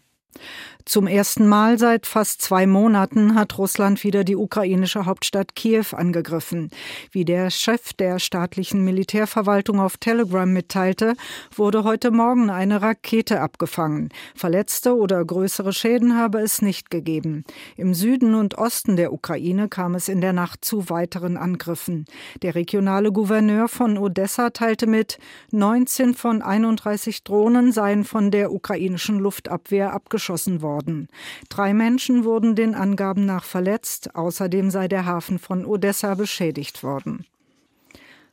Zum 0.84 1.06
ersten 1.06 1.46
Mal 1.46 1.78
seit 1.78 2.06
fast 2.06 2.42
zwei 2.42 2.66
Monaten 2.66 3.34
hat 3.34 3.58
Russland 3.58 4.02
wieder 4.02 4.24
die 4.24 4.36
ukrainische 4.36 5.04
Hauptstadt 5.04 5.54
Kiew 5.54 5.84
angegriffen. 5.92 6.70
Wie 7.12 7.24
der 7.24 7.50
Chef 7.50 7.92
der 7.92 8.18
staatlichen 8.18 8.84
Militärverwaltung 8.84 9.78
auf 9.78 9.98
Telegram 9.98 10.50
mitteilte, 10.50 11.14
wurde 11.54 11.84
heute 11.84 12.10
Morgen 12.10 12.50
eine 12.50 12.82
Rakete 12.82 13.40
abgefangen. 13.40 14.08
Verletzte 14.34 14.96
oder 14.96 15.24
größere 15.24 15.72
Schäden 15.72 16.16
habe 16.16 16.40
es 16.40 16.62
nicht 16.62 16.90
gegeben. 16.90 17.44
Im 17.76 17.94
Süden 17.94 18.34
und 18.34 18.56
Osten 18.58 18.96
der 18.96 19.12
Ukraine 19.12 19.68
kam 19.68 19.94
es 19.94 20.08
in 20.08 20.20
der 20.20 20.32
Nacht 20.32 20.64
zu 20.64 20.88
weiteren 20.90 21.36
Angriffen. 21.36 22.06
Der 22.42 22.54
regionale 22.54 23.12
Gouverneur 23.12 23.68
von 23.68 23.98
Odessa 23.98 24.50
teilte 24.50 24.86
mit, 24.86 25.18
19 25.52 26.14
von 26.14 26.42
31 26.42 27.22
Drohnen 27.22 27.70
seien 27.70 28.04
von 28.04 28.30
der 28.30 28.52
ukrainischen 28.52 29.18
Luftabwehr 29.18 29.92
abgeschossen 29.92 30.19
worden 30.20 30.62
worden. 30.62 31.08
Drei 31.48 31.74
Menschen 31.74 32.24
wurden 32.24 32.54
den 32.54 32.74
Angaben 32.74 33.26
nach 33.26 33.44
verletzt, 33.44 34.14
außerdem 34.14 34.70
sei 34.70 34.86
der 34.86 35.06
Hafen 35.06 35.38
von 35.38 35.64
Odessa 35.64 36.14
beschädigt 36.14 36.82
worden. 36.82 37.26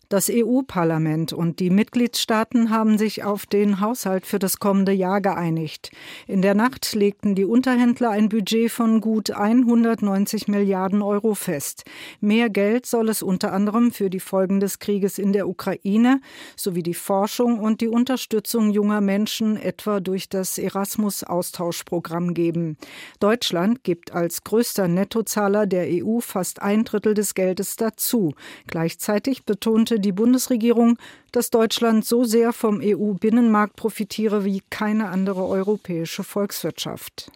Das 0.10 0.32
EU-Parlament 0.32 1.34
und 1.34 1.60
die 1.60 1.70
Mitgliedstaaten 1.70 2.70
haben 2.70 2.98
sich 2.98 3.26
auf 3.26 3.46
den 3.46 3.82
Haushalt 3.82 4.26
für 4.26 4.40
das 4.40 4.58
kommende 4.58 4.94
Jahr 4.94 5.20
geeinigt. 5.20 5.92
In 6.28 6.42
der 6.42 6.56
Nacht 6.56 6.96
legten 6.96 7.36
die 7.36 7.44
Unterhändler 7.44 8.12
ein 8.12 8.30
Budget 8.30 8.72
von 8.72 9.02
gut 9.02 9.32
190 9.32 10.48
Milliarden 10.48 11.02
Euro 11.02 11.36
fest. 11.36 11.84
Mehr 12.22 12.50
Geld 12.50 12.86
soll 12.86 13.10
es 13.10 13.22
unter 13.22 13.52
anderem 13.52 13.92
für 13.92 14.10
die 14.10 14.22
Folgen 14.22 14.62
des 14.62 14.80
Krieges 14.80 15.18
in 15.18 15.34
der 15.34 15.50
Ukraine 15.50 16.22
sowie 16.56 16.84
die 16.84 16.94
Forschung 16.94 17.60
und 17.60 17.82
die 17.82 17.90
Unterstützung 17.90 18.72
junger 18.72 19.02
Menschen 19.02 19.58
etwa 19.58 20.00
durch 20.00 20.30
das 20.30 20.58
Erasmus-Austauschprogramm 20.58 22.34
geben. 22.34 22.78
Deutschland 23.20 23.84
gibt 23.84 24.14
als 24.14 24.46
größter 24.46 24.88
Nettozahler 24.88 25.68
der 25.68 25.88
EU 25.90 26.20
fast 26.22 26.62
ein 26.62 26.86
Drittel 26.86 27.14
des 27.14 27.34
Geldes 27.34 27.76
dazu. 27.76 28.34
Gleichzeitig 28.68 29.44
betonte 29.44 29.97
die 30.00 30.12
Bundesregierung, 30.12 30.98
dass 31.32 31.50
Deutschland 31.50 32.06
so 32.06 32.24
sehr 32.24 32.54
vom 32.54 32.82
EU-Binnenmarkt 32.84 33.76
profitiere 33.76 34.46
wie 34.46 34.62
keine 34.70 35.10
andere 35.10 35.46
europäische 35.46 36.24
Volkswirtschaft. 36.24 37.32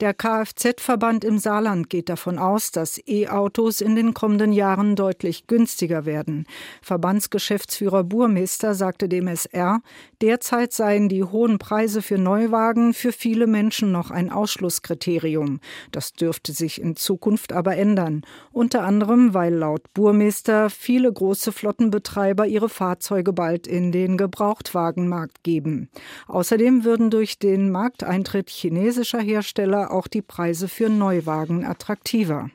Der 0.00 0.12
Kfz-Verband 0.12 1.24
im 1.24 1.38
Saarland 1.38 1.88
geht 1.88 2.08
davon 2.08 2.36
aus, 2.36 2.72
dass 2.72 3.00
E-Autos 3.06 3.80
in 3.80 3.94
den 3.94 4.12
kommenden 4.12 4.52
Jahren 4.52 4.96
deutlich 4.96 5.46
günstiger 5.46 6.04
werden. 6.04 6.46
Verbandsgeschäftsführer 6.82 8.02
Burmeister 8.02 8.74
sagte 8.74 9.08
dem 9.08 9.28
SR, 9.28 9.82
derzeit 10.20 10.72
seien 10.72 11.08
die 11.08 11.22
hohen 11.22 11.58
Preise 11.58 12.02
für 12.02 12.18
Neuwagen 12.18 12.92
für 12.92 13.12
viele 13.12 13.46
Menschen 13.46 13.92
noch 13.92 14.10
ein 14.10 14.30
Ausschlusskriterium. 14.30 15.60
Das 15.92 16.12
dürfte 16.12 16.52
sich 16.52 16.80
in 16.80 16.96
Zukunft 16.96 17.52
aber 17.52 17.76
ändern. 17.76 18.22
Unter 18.50 18.82
anderem, 18.82 19.32
weil 19.32 19.54
laut 19.54 19.82
Burmeister 19.94 20.70
viele 20.70 21.12
große 21.12 21.52
Flottenbetreiber 21.52 22.46
ihre 22.46 22.68
Fahrzeuge 22.68 23.32
bald 23.32 23.68
in 23.68 23.92
den 23.92 24.16
Gebrauchtwagenmarkt 24.16 25.44
geben. 25.44 25.88
Außerdem 26.26 26.84
würden 26.84 27.10
durch 27.10 27.38
den 27.38 27.70
Markteintritt 27.70 28.50
chinesischer 28.50 29.20
Hersteller 29.20 29.83
auch 29.90 30.06
die 30.06 30.22
Preise 30.22 30.68
für 30.68 30.88
Neuwagen 30.88 31.64
attraktiver. 31.64 32.50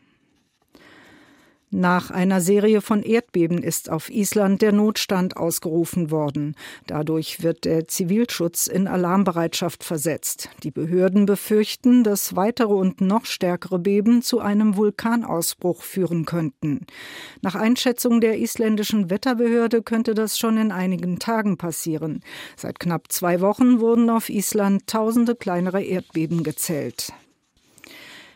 Nach 1.71 2.09
einer 2.09 2.41
Serie 2.41 2.81
von 2.81 3.03
Erdbeben 3.03 3.61
ist 3.61 3.91
auf 3.91 4.09
Island 4.09 4.63
der 4.63 4.71
Notstand 4.71 5.37
ausgerufen 5.37 6.09
worden. 6.09 6.55
Dadurch 6.87 7.43
wird 7.43 7.63
der 7.63 7.87
Zivilschutz 7.87 8.65
in 8.65 8.87
Alarmbereitschaft 8.87 9.83
versetzt. 9.83 10.49
Die 10.63 10.71
Behörden 10.71 11.27
befürchten, 11.27 12.03
dass 12.03 12.35
weitere 12.35 12.73
und 12.73 13.01
noch 13.01 13.25
stärkere 13.25 13.77
Beben 13.77 14.23
zu 14.23 14.39
einem 14.39 14.77
Vulkanausbruch 14.77 15.83
führen 15.83 16.25
könnten. 16.25 16.87
Nach 17.43 17.53
Einschätzung 17.53 18.19
der 18.19 18.39
isländischen 18.39 19.11
Wetterbehörde 19.11 19.83
könnte 19.83 20.15
das 20.15 20.39
schon 20.39 20.57
in 20.57 20.71
einigen 20.71 21.19
Tagen 21.19 21.57
passieren. 21.57 22.21
Seit 22.55 22.79
knapp 22.79 23.11
zwei 23.11 23.41
Wochen 23.41 23.79
wurden 23.79 24.09
auf 24.09 24.29
Island 24.29 24.87
tausende 24.87 25.35
kleinere 25.35 25.83
Erdbeben 25.83 26.43
gezählt. 26.43 27.13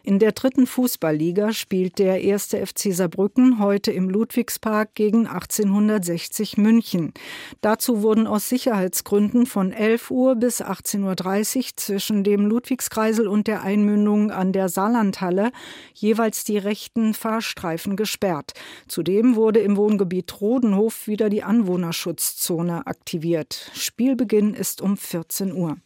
In 0.06 0.20
der 0.20 0.34
dritten 0.34 0.68
Fußballliga 0.68 1.54
spielt 1.54 1.98
der 1.98 2.22
erste 2.22 2.66
FC 2.66 2.94
Saarbrücken 2.94 3.60
heute 3.60 3.94
im 3.94 4.10
Ludwigspark 4.10 4.96
gegen 4.96 5.28
1860 5.28 6.58
München. 6.58 7.14
Dazu 7.62 8.02
wurden 8.02 8.28
aus 8.28 8.50
Sicherheitsgründen 8.50 9.46
von 9.46 9.72
11 9.72 10.12
Uhr 10.12 10.36
bis 10.36 10.62
18.30 10.62 11.58
Uhr 11.58 11.64
zwischen 11.78 12.26
dem 12.26 12.46
Ludwigskreisel 12.48 13.30
und 13.30 13.48
der 13.48 13.64
Einmündung 13.64 14.30
an 14.30 14.52
der 14.52 14.68
Saarlandhalle 14.68 15.54
jeweils 15.94 16.44
die 16.44 16.58
rechten 16.58 17.14
Fahrstreifen 17.14 17.96
gesperrt. 17.96 18.52
Zudem 18.90 19.38
wurde 19.38 19.62
im 19.62 19.78
Wohngebiet 19.78 20.42
Rodenhof 20.42 21.08
wieder 21.08 21.30
die 21.30 21.44
Anwohnerschutzzone 21.44 22.88
aktiviert. 22.88 23.72
Spielbeginn 23.74 24.54
ist 24.54 24.82
um 24.82 24.98
14 24.98 25.54
Uhr. 25.54 25.78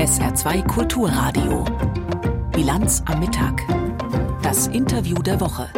SR2 0.00 0.66
Kulturradio. 0.66 1.62
Bilanz 2.52 3.02
am 3.04 3.20
Mittag. 3.20 3.62
Das 4.42 4.66
Interview 4.68 5.16
der 5.16 5.38
Woche. 5.42 5.68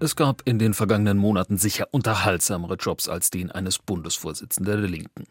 Es 0.00 0.16
gab 0.16 0.42
in 0.44 0.58
den 0.58 0.74
vergangenen 0.74 1.16
Monaten 1.16 1.56
sicher 1.56 1.88
unterhaltsamere 1.92 2.74
Jobs 2.74 3.08
als 3.08 3.30
den 3.30 3.50
eines 3.50 3.78
Bundesvorsitzenden 3.78 4.82
der 4.82 4.90
Linken. 4.90 5.24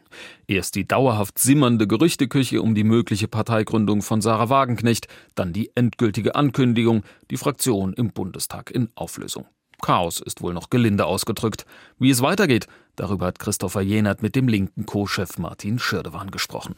Erst 0.48 0.74
die 0.74 0.88
dauerhaft 0.88 1.38
simmernde 1.38 1.86
Gerüchteküche 1.86 2.60
um 2.60 2.74
die 2.74 2.82
mögliche 2.82 3.28
Parteigründung 3.28 4.02
von 4.02 4.20
Sarah 4.20 4.48
Wagenknecht, 4.48 5.06
dann 5.36 5.52
die 5.52 5.70
endgültige 5.76 6.34
Ankündigung, 6.34 7.04
die 7.30 7.36
Fraktion 7.36 7.92
im 7.92 8.10
Bundestag 8.10 8.72
in 8.72 8.88
Auflösung. 8.96 9.46
Chaos 9.80 10.20
ist 10.20 10.42
wohl 10.42 10.54
noch 10.54 10.70
gelinde 10.70 11.06
ausgedrückt. 11.06 11.66
Wie 12.00 12.10
es 12.10 12.20
weitergeht, 12.20 12.66
darüber 12.96 13.26
hat 13.26 13.38
Christopher 13.38 13.82
Jenert 13.82 14.22
mit 14.22 14.34
dem 14.34 14.48
linken 14.48 14.86
Co-Chef 14.86 15.38
Martin 15.38 15.78
Schirdewan 15.78 16.32
gesprochen. 16.32 16.74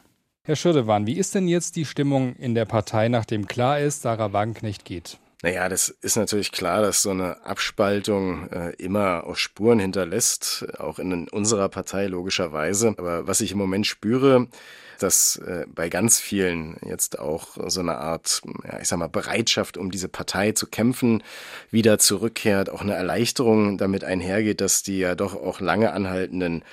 Herr 0.49 0.57
Schirdewan, 0.57 1.07
wie 1.07 1.19
ist 1.19 1.35
denn 1.35 1.47
jetzt 1.47 1.76
die 1.76 1.85
Stimmung 1.85 2.35
in 2.37 2.55
der 2.55 2.64
Partei, 2.64 3.11
nachdem 3.11 3.47
klar 3.47 3.81
ist, 3.81 4.00
Sarah 4.00 4.33
Wagenknecht 4.33 4.87
geht? 4.87 5.19
Naja, 5.43 5.69
das 5.69 5.90
ist 5.90 6.17
natürlich 6.17 6.52
klar, 6.52 6.81
dass 6.81 7.02
so 7.02 7.11
eine 7.11 7.45
Abspaltung 7.45 8.49
äh, 8.49 8.71
immer 8.76 9.25
auch 9.26 9.37
Spuren 9.37 9.78
hinterlässt, 9.78 10.67
auch 10.78 10.99
in 10.99 11.28
unserer 11.28 11.69
Partei 11.69 12.07
logischerweise. 12.07 12.95
Aber 12.97 13.26
was 13.26 13.43
ich 13.43 13.52
im 13.52 13.59
Moment 13.59 13.87
spüre, 13.87 14.47
dass 14.99 15.37
äh, 15.37 15.67
bei 15.69 15.90
ganz 15.90 16.19
vielen 16.19 16.78
jetzt 16.83 17.19
auch 17.19 17.49
so 17.67 17.81
eine 17.81 17.99
Art, 17.99 18.40
ja, 18.64 18.81
ich 18.81 18.88
sag 18.88 18.99
mal, 18.99 19.09
Bereitschaft, 19.09 19.76
um 19.76 19.90
diese 19.90 20.09
Partei 20.09 20.52
zu 20.52 20.67
kämpfen, 20.67 21.23
wieder 21.71 21.99
zurückkehrt, 21.99 22.71
auch 22.71 22.81
eine 22.81 22.95
Erleichterung 22.95 23.76
damit 23.76 24.02
einhergeht, 24.02 24.62
dass 24.62 24.83
die 24.83 24.99
ja 24.99 25.14
doch 25.14 25.35
auch 25.35 25.61
lange 25.61 25.93
anhaltenden 25.93 26.64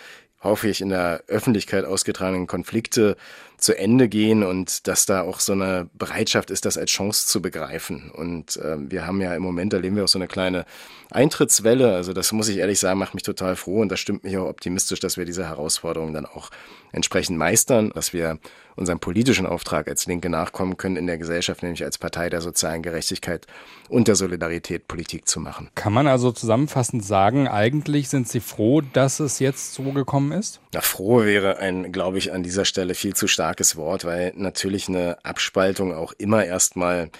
hoffe 0.46 0.70
ich, 0.70 0.79
in 0.79 0.89
der 0.89 1.24
Öffentlichkeit 1.27 1.84
ausgetragenen 1.84 2.48
Konflikte 2.48 3.17
zu 3.57 3.77
Ende 3.77 4.09
gehen 4.09 4.43
und 4.43 4.88
dass 4.88 5.05
da 5.05 5.21
auch 5.21 5.39
so 5.39 5.53
eine 5.53 5.89
Bereitschaft 5.93 6.51
ist, 6.51 6.65
das 6.65 6.77
als 6.77 6.91
Chance 6.91 7.27
zu 7.27 7.41
begreifen. 7.41 8.12
Und 8.12 8.57
äh, 8.57 8.77
wir 8.79 9.07
haben 9.07 9.21
ja 9.21 9.33
im 9.35 9.41
Moment, 9.41 9.74
erleben 9.74 9.95
wir 9.95 10.03
auch 10.03 10.09
so 10.09 10.19
eine 10.19 10.27
kleine 10.27 10.65
Eintrittswelle. 11.12 11.93
Also 11.93 12.13
das 12.13 12.31
muss 12.31 12.50
ich 12.50 12.57
ehrlich 12.57 12.79
sagen, 12.79 13.00
macht 13.00 13.13
mich 13.13 13.24
total 13.24 13.55
froh 13.55 13.81
und 13.81 13.89
das 13.89 14.00
stimmt 14.00 14.24
mich 14.24 14.38
auch 14.38 14.47
optimistisch, 14.47 15.00
dass 15.00 15.17
wir 15.17 15.25
diese 15.25 15.47
Herausforderungen 15.47 16.13
dann 16.13 16.25
auch 16.25 16.50
entsprechend 16.91 17.38
meistern, 17.38 17.91
dass 17.93 18.13
wir 18.13 18.39
unserem 18.75 19.00
politischen 19.00 19.45
Auftrag 19.45 19.88
als 19.88 20.05
Linke 20.05 20.29
nachkommen 20.29 20.77
können 20.77 20.97
in 20.97 21.07
der 21.07 21.17
Gesellschaft, 21.17 21.63
nämlich 21.63 21.83
als 21.83 21.97
Partei 21.97 22.29
der 22.29 22.41
sozialen 22.41 22.83
Gerechtigkeit 22.83 23.47
und 23.89 24.07
der 24.07 24.15
Solidarität 24.15 24.88
Politik 24.88 25.27
zu 25.27 25.39
machen. 25.39 25.69
Kann 25.75 25.93
man 25.93 26.07
also 26.07 26.31
zusammenfassend 26.31 27.03
sagen, 27.03 27.47
eigentlich 27.47 28.09
sind 28.09 28.27
Sie 28.27 28.39
froh, 28.39 28.81
dass 28.81 29.19
es 29.19 29.39
jetzt 29.39 29.74
so 29.74 29.91
gekommen 29.91 30.31
ist? 30.31 30.59
Na, 30.74 30.81
froh 30.81 31.24
wäre 31.24 31.57
ein, 31.57 31.91
glaube 31.91 32.17
ich, 32.17 32.33
an 32.33 32.43
dieser 32.43 32.65
Stelle 32.65 32.95
viel 32.95 33.13
zu 33.13 33.27
starkes 33.46 33.75
Wort, 33.75 34.06
weil 34.06 34.34
natürlich 34.36 34.90
eine 34.90 35.24
Abspaltung 35.24 35.94
auch 35.94 36.14
immer 36.18 36.44
erstmal 36.44 37.12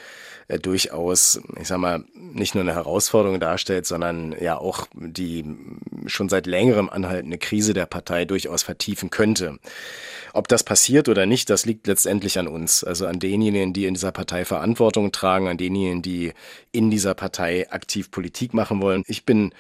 äh, 0.48 0.58
durchaus, 0.58 1.40
ich 1.62 1.68
sag 1.68 1.78
mal, 1.78 2.04
nicht 2.16 2.56
nur 2.56 2.64
eine 2.64 2.74
Herausforderung 2.74 3.40
darstellt, 3.40 3.86
sondern 3.86 4.36
ja 4.42 4.58
auch 4.58 4.88
die 4.96 5.46
schon 6.08 6.28
seit 6.28 6.48
längerem 6.48 6.90
anhaltende 6.90 7.38
Krise 7.38 7.76
der 7.76 7.86
Partei 7.86 8.26
durchaus 8.26 8.64
vertiefen 8.64 9.12
könnte. 9.12 9.60
Ob 10.34 10.48
das 10.48 10.64
passiert 10.64 11.10
oder 11.10 11.28
nicht, 11.28 11.52
das 11.52 11.68
liegt 11.68 11.86
letztendlich 11.86 12.40
an 12.40 12.48
uns, 12.48 12.84
also 12.84 13.06
an 13.06 13.20
denjenigen, 13.20 13.72
die 13.72 13.86
in 13.86 13.94
dieser 13.94 14.12
Partei 14.12 14.46
Verantwortung 14.46 15.12
tragen, 15.12 15.48
an 15.48 15.58
denjenigen, 15.58 16.02
die 16.02 16.34
in 16.72 16.90
dieser 16.90 17.14
Partei 17.14 17.70
aktiv 17.72 18.10
Politik 18.10 18.56
machen 18.56 18.82
wollen. 18.82 19.04
Ich 19.06 19.26
bin 19.26 19.54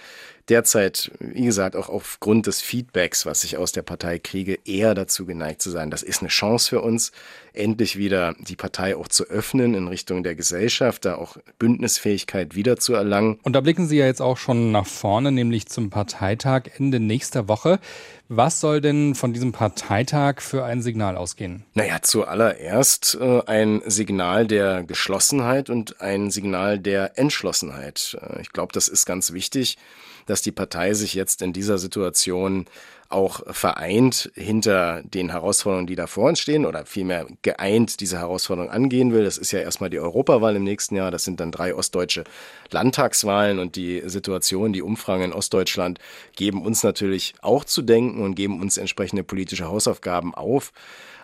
derzeit, 0.49 1.11
wie 1.19 1.45
gesagt, 1.45 1.75
auch 1.75 1.89
aufgrund 1.89 2.47
des 2.47 2.61
Feedbacks, 2.61 3.25
was 3.25 3.43
ich 3.43 3.57
aus 3.57 3.71
der 3.71 3.81
Partei 3.81 4.19
kriege, 4.19 4.59
eher 4.65 4.93
dazu 4.93 5.25
geneigt 5.25 5.61
zu 5.61 5.71
sein. 5.71 5.89
Das 5.89 6.03
ist 6.03 6.21
eine 6.21 6.29
Chance 6.29 6.69
für 6.69 6.81
uns, 6.81 7.11
endlich 7.53 7.97
wieder 7.97 8.35
die 8.39 8.55
Partei 8.55 8.95
auch 8.95 9.07
zu 9.07 9.25
öffnen 9.25 9.73
in 9.73 9.87
Richtung 9.87 10.23
der 10.23 10.35
Gesellschaft, 10.35 11.05
da 11.05 11.15
auch 11.15 11.37
Bündnisfähigkeit 11.57 12.55
wieder 12.55 12.77
zu 12.77 12.93
erlangen. 12.93 13.39
Und 13.43 13.53
da 13.53 13.61
blicken 13.61 13.87
Sie 13.87 13.97
ja 13.97 14.05
jetzt 14.05 14.21
auch 14.21 14.37
schon 14.37 14.71
nach 14.71 14.85
vorne, 14.85 15.31
nämlich 15.31 15.67
zum 15.67 15.89
Parteitag 15.89 16.63
Ende 16.77 16.99
nächster 16.99 17.47
Woche. 17.47 17.79
Was 18.27 18.59
soll 18.59 18.81
denn 18.81 19.13
von 19.13 19.33
diesem 19.33 19.51
Parteitag 19.51 20.41
für 20.41 20.63
ein 20.65 20.81
Signal 20.81 21.15
ausgehen? 21.15 21.63
Naja, 21.75 21.99
zuallererst 22.01 23.17
äh, 23.19 23.41
ein 23.45 23.83
Signal 23.85 24.47
der 24.47 24.83
Geschlossenheit 24.83 25.69
und 25.69 26.01
ein 26.01 26.31
Signal 26.31 26.79
der 26.79 27.19
Entschlossenheit. 27.19 28.17
Äh, 28.19 28.41
ich 28.41 28.51
glaube, 28.51 28.73
das 28.73 28.87
ist 28.87 29.05
ganz 29.05 29.31
wichtig 29.31 29.77
dass 30.25 30.41
die 30.41 30.51
Partei 30.51 30.93
sich 30.93 31.13
jetzt 31.13 31.41
in 31.41 31.53
dieser 31.53 31.77
Situation 31.77 32.65
auch 33.09 33.41
vereint 33.53 34.31
hinter 34.33 35.03
den 35.03 35.29
Herausforderungen, 35.29 35.87
die 35.87 35.95
da 35.95 36.07
vor 36.07 36.29
uns 36.29 36.39
stehen 36.39 36.65
oder 36.65 36.85
vielmehr 36.85 37.27
geeint 37.43 37.99
diese 37.99 38.17
Herausforderungen 38.17 38.73
angehen 38.73 39.13
will. 39.13 39.23
Das 39.23 39.37
ist 39.37 39.51
ja 39.51 39.59
erstmal 39.59 39.91
die 39.91 39.99
Europawahl 39.99 40.55
im 40.55 40.63
nächsten 40.63 40.95
Jahr. 40.95 41.11
Das 41.11 41.23
sind 41.23 41.39
dann 41.39 41.51
drei 41.51 41.75
ostdeutsche 41.75 42.23
Landtagswahlen 42.71 43.59
und 43.59 43.75
die 43.75 44.01
Situation, 44.05 44.73
die 44.73 44.81
Umfragen 44.81 45.25
in 45.25 45.33
Ostdeutschland 45.33 45.99
geben 46.35 46.65
uns 46.65 46.83
natürlich 46.83 47.35
auch 47.41 47.63
zu 47.63 47.83
denken 47.83 48.23
und 48.23 48.35
geben 48.35 48.59
uns 48.59 48.77
entsprechende 48.77 49.23
politische 49.23 49.67
Hausaufgaben 49.67 50.33
auf. 50.33 50.73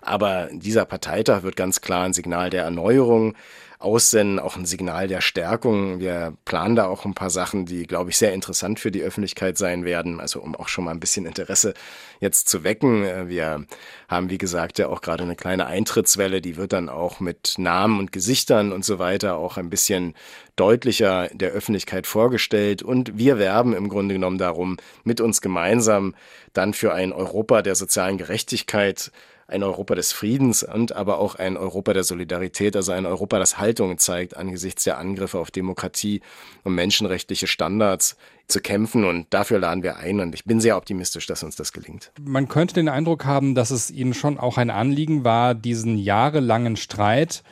Aber 0.02 0.50
dieser 0.52 0.86
Parteitag 0.86 1.44
wird 1.44 1.56
ganz 1.56 1.82
klar 1.82 2.06
ein 2.06 2.14
Signal 2.14 2.50
der 2.50 2.64
Erneuerung 2.64 3.36
aussenden, 3.82 4.40
auch 4.40 4.56
ein 4.56 4.66
Signal 4.66 5.08
der 5.08 5.22
Stärkung. 5.22 6.00
Wir 6.00 6.34
planen 6.46 6.76
da 6.76 6.86
auch 6.86 7.06
ein 7.06 7.14
paar 7.14 7.30
Sachen, 7.30 7.66
die, 7.66 7.88
glaube 7.88 8.10
ich, 8.10 8.18
sehr 8.18 8.34
interessant 8.34 8.80
für 8.80 8.92
die 8.92 9.02
Öffentlichkeit 9.02 9.58
sein 9.58 9.86
werden, 9.86 10.20
also 10.20 10.42
um 10.42 10.56
auch 10.56 10.68
schon 10.68 10.86
mal 10.86 10.92
ein 10.92 11.00
bisschen 11.00 11.26
Interesse 11.26 11.74
jetzt 12.20 12.48
zu 12.50 12.64
wecken. 12.64 13.28
Wir 13.28 13.66
haben, 14.08 14.30
wie 14.30 14.38
gesagt, 14.38 14.80
ja 14.80 14.88
auch 14.88 15.02
gerade 15.02 15.24
eine 15.24 15.36
kleine 15.36 15.66
Eintrittswelle, 15.66 16.42
die 16.42 16.58
wird 16.58 16.74
dann 16.74 16.90
auch 16.90 17.20
mit 17.20 17.56
Namen 17.58 18.00
und 18.00 18.12
Gesichtern 18.12 18.72
und 18.72 18.86
so 18.86 19.00
weiter 19.00 19.38
auch 19.38 19.58
ein 19.58 19.70
bisschen 19.70 20.14
deutlicher 20.56 21.30
der 21.34 21.52
Öffentlichkeit 21.52 22.06
vorgestellt. 22.08 22.84
Und 22.84 23.18
wir 23.18 23.40
werben 23.40 23.74
im 23.74 23.90
Grunde 23.90 24.14
genommen 24.14 24.38
darum, 24.38 24.78
mit 25.04 25.20
uns 25.22 25.42
gemeinsam 25.42 26.14
dann 26.54 26.74
für 26.74 26.94
ein 26.94 27.14
Europa 27.14 27.62
der 27.62 27.76
sozialen 27.76 28.18
Gerechtigkeit 28.18 29.12
ein 29.52 29.64
Europa 29.64 29.96
des 29.96 30.12
Friedens 30.12 30.64
und 30.64 30.94
aber 30.96 31.20
auch 31.20 31.36
ein 31.36 31.58
Europa 31.58 31.94
der 31.94 32.04
Solidarität, 32.04 32.76
also 32.76 32.92
ein 32.92 33.06
Europa, 33.06 33.40
das 33.40 33.58
Haltungen 33.58 33.98
zeigt 33.98 34.38
angesichts 34.38 34.84
der 34.84 34.98
Angriffe 34.98 35.40
auf 35.40 35.52
Demokratie 35.52 36.22
und 36.64 36.76
menschenrechtliche 36.76 37.48
Standards 37.48 38.18
zu 38.48 38.62
kämpfen. 38.62 39.04
Und 39.06 39.28
dafür 39.32 39.60
laden 39.60 39.84
wir 39.84 39.98
ein. 39.98 40.20
Und 40.20 40.34
ich 40.34 40.46
bin 40.46 40.60
sehr 40.60 40.78
optimistisch, 40.78 41.28
dass 41.28 41.44
uns 41.44 41.56
das 41.56 41.74
gelingt. 41.74 42.12
Man 42.20 42.48
könnte 42.48 42.74
den 42.74 42.90
Eindruck 42.90 43.26
haben, 43.26 43.56
dass 43.56 43.72
es 43.72 43.92
Ihnen 43.92 44.14
schon 44.14 44.38
auch 44.38 44.58
ein 44.58 44.70
Anliegen 44.70 45.24
war, 45.24 45.56
diesen 45.56 45.98
jahrelangen 45.98 46.78
Streit 46.78 47.44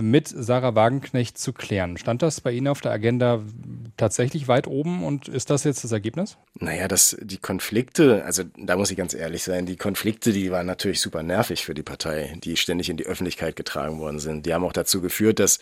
mit 0.00 0.28
Sarah 0.28 0.74
Wagenknecht 0.74 1.36
zu 1.36 1.52
klären. 1.52 1.98
Stand 1.98 2.22
das 2.22 2.40
bei 2.40 2.52
Ihnen 2.52 2.68
auf 2.68 2.80
der 2.80 2.92
Agenda 2.92 3.42
tatsächlich 3.96 4.48
weit 4.48 4.66
oben 4.66 5.04
und 5.04 5.28
ist 5.28 5.50
das 5.50 5.64
jetzt 5.64 5.84
das 5.84 5.92
Ergebnis? 5.92 6.36
Naja, 6.58 6.88
das, 6.88 7.16
die 7.20 7.36
Konflikte, 7.36 8.24
also 8.24 8.44
da 8.56 8.76
muss 8.76 8.90
ich 8.90 8.96
ganz 8.96 9.14
ehrlich 9.14 9.42
sein, 9.42 9.66
die 9.66 9.76
Konflikte, 9.76 10.32
die 10.32 10.50
waren 10.50 10.66
natürlich 10.66 11.00
super 11.00 11.22
nervig 11.22 11.64
für 11.64 11.74
die 11.74 11.82
Partei, 11.82 12.34
die 12.42 12.56
ständig 12.56 12.88
in 12.88 12.96
die 12.96 13.06
Öffentlichkeit 13.06 13.56
getragen 13.56 13.98
worden 13.98 14.18
sind. 14.18 14.46
Die 14.46 14.54
haben 14.54 14.64
auch 14.64 14.72
dazu 14.72 15.00
geführt, 15.00 15.38
dass 15.38 15.58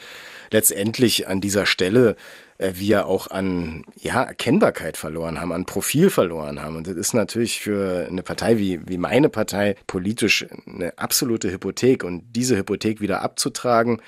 letztendlich 0.51 1.29
an 1.29 1.41
dieser 1.41 1.67
Stelle 1.67 2.11
äh, 2.11 2.15
wir 2.59 3.07
auch 3.07 3.29
an 3.29 3.85
ja, 3.97 4.23
Erkennbarkeit 4.23 4.97
verloren 4.97 5.41
haben, 5.41 5.53
an 5.53 5.67
Profil 5.67 6.11
verloren 6.11 6.63
haben. 6.63 6.77
Und 6.77 6.87
das 6.87 6.97
ist 6.97 7.15
natürlich 7.15 7.61
für 7.61 8.07
eine 8.09 8.23
Partei 8.23 8.59
wie, 8.59 8.81
wie 8.87 8.99
meine 8.99 9.29
Partei 9.29 9.77
politisch 9.87 10.47
eine 10.67 10.97
absolute 10.99 11.51
Hypothek. 11.51 12.05
Und 12.05 12.25
diese 12.37 12.57
Hypothek 12.57 13.01
wieder 13.01 13.23
abzutragen, 13.23 14.01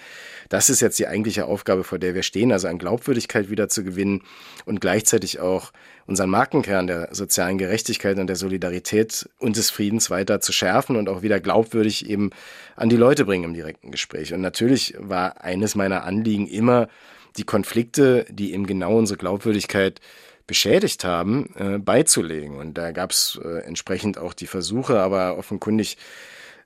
das 0.48 0.70
ist 0.70 0.80
jetzt 0.80 0.98
die 0.98 1.08
eigentliche 1.08 1.46
Aufgabe, 1.46 1.84
vor 1.84 1.98
der 1.98 2.14
wir 2.14 2.22
stehen, 2.22 2.52
also 2.52 2.68
an 2.68 2.78
Glaubwürdigkeit 2.78 3.50
wieder 3.50 3.68
zu 3.68 3.82
gewinnen 3.82 4.22
und 4.66 4.80
gleichzeitig 4.80 5.40
auch 5.40 5.72
unseren 6.06 6.30
Markenkern 6.30 6.86
der 6.86 7.08
sozialen 7.12 7.58
Gerechtigkeit 7.58 8.18
und 8.18 8.26
der 8.26 8.36
Solidarität 8.36 9.28
und 9.38 9.56
des 9.56 9.70
Friedens 9.70 10.10
weiter 10.10 10.40
zu 10.40 10.52
schärfen 10.52 10.96
und 10.96 11.08
auch 11.08 11.22
wieder 11.22 11.40
glaubwürdig 11.40 12.08
eben 12.08 12.30
an 12.76 12.88
die 12.88 12.96
Leute 12.96 13.24
bringen 13.24 13.44
im 13.44 13.54
direkten 13.54 13.90
Gespräch. 13.90 14.34
Und 14.34 14.42
natürlich 14.42 14.94
war 14.98 15.42
eines 15.42 15.74
meiner 15.74 16.04
Anliegen 16.04 16.46
immer, 16.46 16.88
die 17.36 17.44
Konflikte, 17.44 18.26
die 18.30 18.52
eben 18.52 18.66
genau 18.66 18.96
unsere 18.96 19.18
Glaubwürdigkeit 19.18 20.00
beschädigt 20.46 21.04
haben, 21.04 21.50
äh, 21.56 21.78
beizulegen. 21.78 22.58
Und 22.58 22.74
da 22.76 22.92
gab 22.92 23.12
es 23.12 23.40
äh, 23.42 23.60
entsprechend 23.64 24.18
auch 24.18 24.34
die 24.34 24.46
Versuche, 24.46 25.00
aber 25.00 25.38
offenkundig 25.38 25.96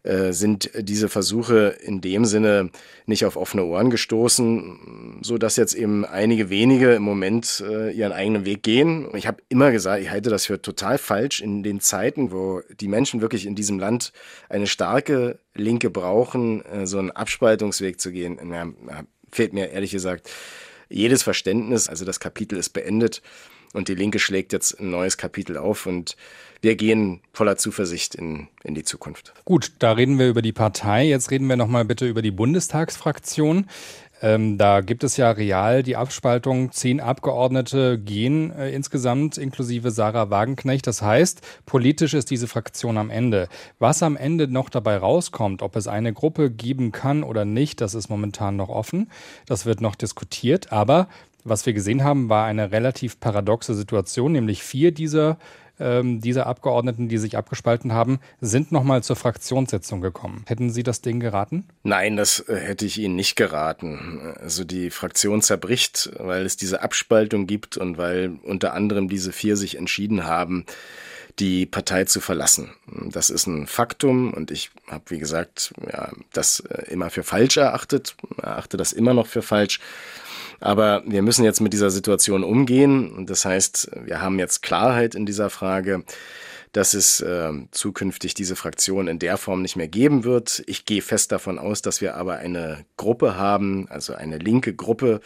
äh, 0.04 0.32
sind 0.32 0.70
diese 0.76 1.08
Versuche 1.08 1.76
in 1.82 2.00
dem 2.00 2.24
Sinne 2.24 2.70
nicht 3.06 3.24
auf 3.24 3.36
offene 3.36 3.64
Ohren 3.64 3.90
gestoßen, 3.90 5.18
so 5.22 5.38
dass 5.38 5.56
jetzt 5.56 5.74
eben 5.74 6.04
einige 6.04 6.50
wenige 6.50 6.94
im 6.94 7.02
Moment 7.02 7.62
äh, 7.68 7.90
ihren 7.90 8.12
eigenen 8.12 8.44
Weg 8.44 8.62
gehen. 8.62 9.08
Ich 9.14 9.26
habe 9.26 9.42
immer 9.48 9.72
gesagt, 9.72 10.02
ich 10.02 10.10
halte 10.10 10.30
das 10.30 10.46
für 10.46 10.62
total 10.62 10.98
falsch 10.98 11.40
in 11.40 11.62
den 11.62 11.80
Zeiten, 11.80 12.30
wo 12.30 12.62
die 12.80 12.88
Menschen 12.88 13.20
wirklich 13.20 13.44
in 13.44 13.56
diesem 13.56 13.78
Land 13.78 14.12
eine 14.48 14.66
starke 14.66 15.40
Linke 15.54 15.90
brauchen, 15.90 16.64
äh, 16.64 16.86
so 16.86 16.98
einen 16.98 17.10
Abspaltungsweg 17.10 18.00
zu 18.00 18.12
gehen. 18.12 18.38
Ja, 18.52 19.02
fehlt 19.32 19.52
mir 19.52 19.70
ehrlich 19.70 19.90
gesagt 19.90 20.30
jedes 20.88 21.22
Verständnis. 21.22 21.88
Also 21.88 22.04
das 22.04 22.20
Kapitel 22.20 22.58
ist 22.58 22.70
beendet. 22.70 23.22
Und 23.74 23.88
die 23.88 23.94
Linke 23.94 24.18
schlägt 24.18 24.52
jetzt 24.52 24.80
ein 24.80 24.90
neues 24.90 25.18
Kapitel 25.18 25.58
auf 25.58 25.84
und 25.84 26.16
wir 26.62 26.74
gehen 26.74 27.20
voller 27.32 27.56
Zuversicht 27.56 28.14
in, 28.14 28.48
in 28.64 28.74
die 28.74 28.82
Zukunft. 28.82 29.34
Gut, 29.44 29.72
da 29.78 29.92
reden 29.92 30.18
wir 30.18 30.28
über 30.28 30.42
die 30.42 30.52
Partei. 30.52 31.06
Jetzt 31.06 31.30
reden 31.30 31.46
wir 31.46 31.56
nochmal 31.56 31.84
bitte 31.84 32.08
über 32.08 32.22
die 32.22 32.30
Bundestagsfraktion. 32.30 33.66
Ähm, 34.20 34.58
da 34.58 34.80
gibt 34.80 35.04
es 35.04 35.16
ja 35.16 35.30
real 35.30 35.82
die 35.82 35.96
Abspaltung. 35.96 36.72
Zehn 36.72 37.00
Abgeordnete 37.00 37.98
gehen 37.98 38.50
äh, 38.52 38.70
insgesamt, 38.70 39.38
inklusive 39.38 39.90
Sarah 39.90 40.30
Wagenknecht. 40.30 40.86
Das 40.86 41.02
heißt, 41.02 41.40
politisch 41.66 42.14
ist 42.14 42.30
diese 42.30 42.48
Fraktion 42.48 42.98
am 42.98 43.10
Ende. 43.10 43.48
Was 43.78 44.02
am 44.02 44.16
Ende 44.16 44.48
noch 44.48 44.70
dabei 44.70 44.96
rauskommt, 44.96 45.62
ob 45.62 45.76
es 45.76 45.86
eine 45.86 46.12
Gruppe 46.12 46.50
geben 46.50 46.92
kann 46.92 47.22
oder 47.22 47.44
nicht, 47.44 47.80
das 47.80 47.94
ist 47.94 48.08
momentan 48.08 48.56
noch 48.56 48.68
offen. 48.68 49.10
Das 49.46 49.66
wird 49.66 49.80
noch 49.80 49.94
diskutiert. 49.94 50.72
Aber 50.72 51.08
was 51.44 51.64
wir 51.66 51.72
gesehen 51.72 52.02
haben, 52.02 52.28
war 52.28 52.46
eine 52.46 52.72
relativ 52.72 53.20
paradoxe 53.20 53.74
Situation, 53.74 54.32
nämlich 54.32 54.62
vier 54.62 54.92
dieser 54.92 55.38
ähm, 55.80 56.20
diese 56.20 56.46
Abgeordneten, 56.46 57.08
die 57.08 57.18
sich 57.18 57.36
abgespalten 57.36 57.92
haben, 57.92 58.20
sind 58.40 58.72
nochmal 58.72 59.02
zur 59.02 59.16
Fraktionssitzung 59.16 60.00
gekommen. 60.00 60.44
Hätten 60.46 60.70
Sie 60.70 60.82
das 60.82 61.00
Ding 61.00 61.20
geraten? 61.20 61.64
Nein, 61.82 62.16
das 62.16 62.40
äh, 62.48 62.56
hätte 62.56 62.86
ich 62.86 62.98
Ihnen 62.98 63.16
nicht 63.16 63.36
geraten. 63.36 64.34
Also 64.40 64.64
die 64.64 64.90
Fraktion 64.90 65.42
zerbricht, 65.42 66.10
weil 66.18 66.44
es 66.46 66.56
diese 66.56 66.82
Abspaltung 66.82 67.46
gibt 67.46 67.76
und 67.76 67.98
weil 67.98 68.38
unter 68.42 68.74
anderem 68.74 69.08
diese 69.08 69.32
vier 69.32 69.56
sich 69.56 69.76
entschieden 69.76 70.24
haben, 70.24 70.64
die 71.38 71.66
Partei 71.66 72.04
zu 72.04 72.20
verlassen. 72.20 72.70
Das 72.86 73.30
ist 73.30 73.46
ein 73.46 73.66
Faktum 73.66 74.32
und 74.32 74.50
ich 74.50 74.70
habe, 74.88 75.04
wie 75.08 75.18
gesagt, 75.18 75.72
ja, 75.92 76.10
das 76.32 76.60
äh, 76.60 76.90
immer 76.90 77.10
für 77.10 77.22
falsch 77.22 77.56
erachtet, 77.56 78.16
erachte 78.42 78.76
das 78.76 78.92
immer 78.92 79.14
noch 79.14 79.26
für 79.26 79.42
falsch. 79.42 79.80
Aber 80.60 81.02
wir 81.06 81.22
müssen 81.22 81.44
jetzt 81.44 81.60
mit 81.60 81.72
dieser 81.72 81.90
Situation 81.90 82.44
umgehen. 82.44 83.12
Und 83.12 83.30
das 83.30 83.44
heißt, 83.44 83.90
wir 84.04 84.20
haben 84.20 84.38
jetzt 84.38 84.62
Klarheit 84.62 85.14
in 85.14 85.26
dieser 85.26 85.50
Frage 85.50 86.04
dass 86.72 86.94
es 86.94 87.20
äh, 87.20 87.52
zukünftig 87.70 88.34
diese 88.34 88.56
Fraktion 88.56 89.08
in 89.08 89.18
der 89.18 89.36
Form 89.36 89.62
nicht 89.62 89.76
mehr 89.76 89.88
geben 89.88 90.24
wird. 90.24 90.62
Ich 90.66 90.84
gehe 90.84 91.02
fest 91.02 91.32
davon 91.32 91.58
aus, 91.58 91.82
dass 91.82 92.00
wir 92.00 92.14
aber 92.14 92.36
eine 92.36 92.84
Gruppe 92.96 93.36
haben, 93.36 93.88
also 93.88 94.14
eine 94.14 94.38
linke 94.38 94.74
Gruppe 94.74 95.20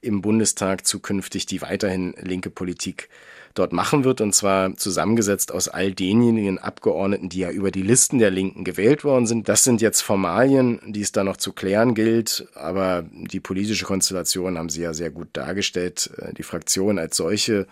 im 0.00 0.20
Bundestag 0.20 0.86
zukünftig, 0.86 1.46
die 1.46 1.62
weiterhin 1.62 2.14
linke 2.20 2.50
Politik 2.50 3.08
dort 3.54 3.72
machen 3.72 4.04
wird, 4.04 4.20
und 4.20 4.34
zwar 4.34 4.76
zusammengesetzt 4.76 5.52
aus 5.52 5.68
all 5.68 5.92
denjenigen 5.92 6.58
Abgeordneten, 6.58 7.28
die 7.28 7.40
ja 7.40 7.50
über 7.50 7.70
die 7.70 7.82
Listen 7.82 8.18
der 8.18 8.30
Linken 8.30 8.64
gewählt 8.64 9.04
worden 9.04 9.26
sind. 9.26 9.48
Das 9.48 9.64
sind 9.64 9.80
jetzt 9.80 10.00
Formalien, 10.00 10.80
die 10.86 11.00
es 11.00 11.12
da 11.12 11.24
noch 11.24 11.36
zu 11.36 11.52
klären 11.52 11.94
gilt, 11.94 12.46
aber 12.54 13.04
die 13.12 13.40
politische 13.40 13.84
Konstellation 13.84 14.58
haben 14.58 14.68
Sie 14.68 14.82
ja 14.82 14.94
sehr 14.94 15.10
gut 15.10 15.28
dargestellt. 15.32 16.10
Äh, 16.18 16.34
die 16.34 16.42
Fraktion 16.42 16.98
als 16.98 17.16
solche 17.16 17.66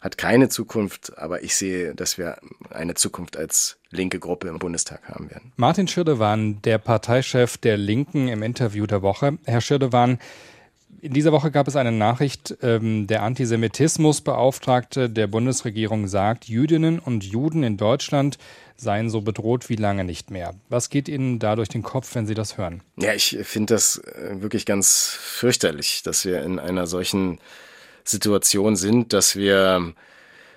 hat 0.00 0.18
keine 0.18 0.48
Zukunft, 0.48 1.18
aber 1.18 1.42
ich 1.42 1.56
sehe, 1.56 1.94
dass 1.94 2.18
wir 2.18 2.38
eine 2.70 2.94
Zukunft 2.94 3.36
als 3.36 3.78
linke 3.90 4.18
Gruppe 4.18 4.48
im 4.48 4.58
Bundestag 4.58 5.00
haben 5.08 5.30
werden. 5.30 5.52
Martin 5.56 5.88
Schirdewan, 5.88 6.60
der 6.62 6.78
Parteichef 6.78 7.56
der 7.56 7.76
Linken 7.76 8.28
im 8.28 8.42
Interview 8.42 8.86
der 8.86 9.02
Woche. 9.02 9.38
Herr 9.44 9.60
Schirdewan, 9.60 10.18
in 11.06 11.12
dieser 11.12 11.30
Woche 11.30 11.52
gab 11.52 11.68
es 11.68 11.76
eine 11.76 11.92
Nachricht, 11.92 12.56
ähm, 12.62 13.06
der 13.06 13.22
Antisemitismusbeauftragte 13.22 15.08
der 15.08 15.28
Bundesregierung 15.28 16.08
sagt, 16.08 16.46
Jüdinnen 16.46 16.98
und 16.98 17.22
Juden 17.22 17.62
in 17.62 17.76
Deutschland 17.76 18.38
seien 18.76 19.08
so 19.08 19.20
bedroht 19.20 19.68
wie 19.68 19.76
lange 19.76 20.02
nicht 20.02 20.32
mehr. 20.32 20.54
Was 20.68 20.90
geht 20.90 21.08
Ihnen 21.08 21.38
da 21.38 21.54
durch 21.54 21.68
den 21.68 21.84
Kopf, 21.84 22.12
wenn 22.16 22.26
Sie 22.26 22.34
das 22.34 22.58
hören? 22.58 22.82
Ja, 22.96 23.14
ich 23.14 23.38
finde 23.42 23.74
das 23.74 23.98
äh, 23.98 24.42
wirklich 24.42 24.66
ganz 24.66 25.16
fürchterlich, 25.18 26.02
dass 26.02 26.24
wir 26.24 26.42
in 26.42 26.58
einer 26.58 26.88
solchen 26.88 27.38
Situation 28.02 28.74
sind, 28.74 29.12
dass 29.12 29.36
wir 29.36 29.94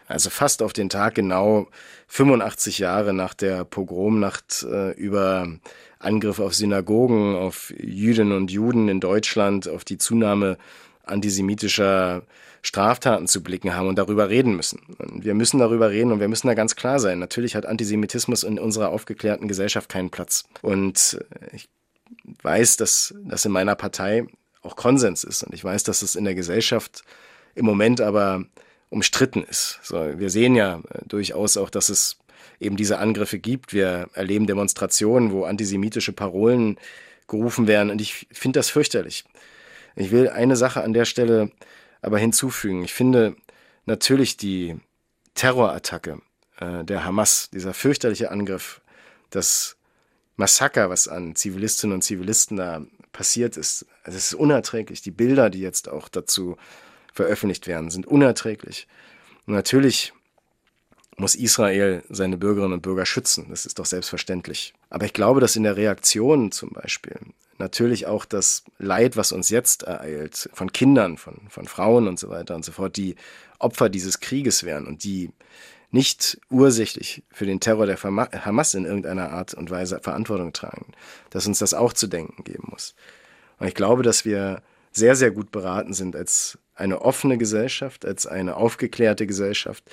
also 0.08 0.32
fast 0.32 0.64
auf 0.64 0.74
den 0.74 0.90
Tag 0.90 1.14
genau 1.14 1.68
85 2.08 2.80
Jahre 2.80 3.14
nach 3.14 3.36
der 3.36 3.66
Pogromnacht 3.66 4.64
äh, 4.64 4.92
über 4.94 5.48
Angriffe 6.00 6.44
auf 6.44 6.56
Synagogen, 6.56 7.36
auf 7.36 7.74
Jüdinnen 7.78 8.32
und 8.32 8.52
Juden 8.52 8.88
in 8.88 9.00
Deutschland, 9.00 9.68
auf 9.68 9.84
die 9.84 9.98
Zunahme 9.98 10.58
antisemitischer 11.04 12.24
Straftaten 12.62 13.28
zu 13.28 13.42
blicken 13.42 13.76
haben 13.76 13.88
und 13.88 13.98
darüber 13.98 14.30
reden 14.30 14.56
müssen. 14.56 14.82
Wir 15.14 15.34
müssen 15.34 15.60
darüber 15.60 15.90
reden 15.90 16.12
und 16.12 16.20
wir 16.20 16.28
müssen 16.28 16.48
da 16.48 16.54
ganz 16.54 16.76
klar 16.76 17.00
sein. 17.00 17.20
Natürlich 17.20 17.56
hat 17.56 17.66
Antisemitismus 17.66 18.44
in 18.44 18.60
unserer 18.60 18.90
aufgeklärten 18.90 19.48
Gesellschaft 19.48 19.90
keinen 19.90 20.10
Platz. 20.10 20.46
Und 20.62 21.20
ich 21.52 21.68
weiß, 22.44 22.78
dass 22.78 23.14
das 23.26 23.46
in 23.46 23.52
meiner 23.52 23.76
Partei 23.76 24.26
auch 24.62 24.76
Konsens 24.76 25.24
ist. 25.24 25.44
Und 25.44 25.54
ich 25.54 25.64
weiß, 25.64 25.84
dass 25.84 26.02
es 26.02 26.16
in 26.16 26.26
der 26.26 26.36
Gesellschaft 26.36 27.04
im 27.56 27.66
Moment 27.66 28.02
aber 28.02 28.44
umstritten 28.90 29.44
ist. 29.44 29.80
So, 29.84 30.20
wir 30.20 30.30
sehen 30.30 30.56
ja 30.56 30.82
durchaus 31.08 31.58
auch, 31.58 31.70
dass 31.70 31.90
es 31.90 32.18
eben 32.60 32.78
diese 32.78 33.00
Angriffe 33.00 33.39
gibt. 33.39 33.74
Wir 33.74 34.10
erleben 34.13 34.48
Demonstrationen, 34.48 35.32
wo 35.32 35.45
antisemitische 35.45 36.13
Parolen 36.13 36.78
gerufen 37.28 37.67
werden 37.67 37.89
und 37.91 38.02
ich 38.02 38.28
finde 38.32 38.60
das 38.60 38.69
fürchterlich. 38.69 39.24
Ich 39.95 40.12
will 40.12 40.30
eine 40.30 40.56
Sache 40.56 40.84
an 40.84 40.93
der 40.93 41.06
Stelle 41.06 41.52
aber 42.02 42.17
hinzufügen. 42.17 42.84
Ich 42.84 42.93
finde 42.93 43.36
natürlich 43.86 44.38
die 44.38 44.78
Terrorattacke 45.36 46.22
äh, 46.60 46.84
der 46.84 47.04
Hamas, 47.06 47.50
dieser 47.52 47.74
fürchterliche 47.74 48.32
Angriff, 48.32 48.82
das 49.30 49.78
Massaker, 50.38 50.89
was 50.89 51.08
an 51.08 51.36
Zivilistinnen 51.36 51.95
und 51.95 52.02
Zivilisten 52.02 52.58
da 52.58 52.82
passiert 53.12 53.58
ist, 53.58 53.86
also 54.04 54.17
es 54.17 54.28
ist 54.28 54.34
unerträglich. 54.36 55.02
Die 55.02 55.12
Bilder, 55.12 55.50
die 55.50 55.60
jetzt 55.60 55.89
auch 55.89 56.08
dazu 56.08 56.58
veröffentlicht 57.13 57.67
werden, 57.67 57.89
sind 57.89 58.08
unerträglich. 58.08 58.88
Und 59.45 59.56
natürlich 59.56 60.13
muss 61.20 61.36
Israel 61.36 62.04
seine 62.10 62.38
Bürgerinnen 62.38 62.74
und 62.74 62.82
Bürger 62.82 63.06
schützen. 63.06 63.48
Das 63.50 63.66
ist 63.66 63.80
doch 63.80 63.86
selbstverständlich. 63.86 64.74
Aber 64.90 65.06
ich 65.06 65.14
glaube, 65.14 65.42
dass 65.42 65.56
in 65.56 65.64
der 65.64 65.76
Reaktion 65.76 66.52
zum 66.52 66.70
Beispiel 66.72 67.18
natürlich 67.58 68.08
auch 68.08 68.26
das 68.26 68.64
Leid, 68.78 69.18
was 69.18 69.32
uns 69.32 69.50
jetzt 69.50 69.84
ereilt, 69.84 70.50
von 70.54 70.72
Kindern, 70.72 71.18
von, 71.18 71.36
von 71.50 71.68
Frauen 71.68 72.08
und 72.08 72.18
so 72.18 72.30
weiter 72.30 72.56
und 72.56 72.64
so 72.64 72.72
fort, 72.72 72.96
die 72.96 73.16
Opfer 73.60 73.90
dieses 73.90 74.22
Krieges 74.22 74.64
wären 74.64 74.88
und 74.88 75.04
die 75.04 75.32
nicht 75.92 76.40
ursächlich 76.50 77.24
für 77.32 77.46
den 77.46 77.60
Terror 77.60 77.86
der 77.86 78.02
Hamas 78.02 78.74
in 78.74 78.86
irgendeiner 78.86 79.32
Art 79.32 79.54
und 79.54 79.70
Weise 79.72 80.00
Verantwortung 80.02 80.54
tragen, 80.54 80.94
dass 81.32 81.48
uns 81.48 81.60
das 81.60 81.74
auch 81.74 81.94
zu 81.94 82.08
denken 82.08 82.44
geben 82.44 82.68
muss. 82.72 82.96
Und 83.58 83.68
ich 83.68 83.76
glaube, 83.76 84.04
dass 84.04 84.24
wir 84.24 84.62
sehr, 84.92 85.16
sehr 85.16 85.32
gut 85.32 85.52
beraten 85.52 85.94
sind 85.94 86.16
als 86.16 86.58
eine 86.76 87.02
offene 87.02 87.38
Gesellschaft, 87.38 88.06
als 88.06 88.26
eine 88.26 88.56
aufgeklärte 88.56 89.28
Gesellschaft, 89.28 89.84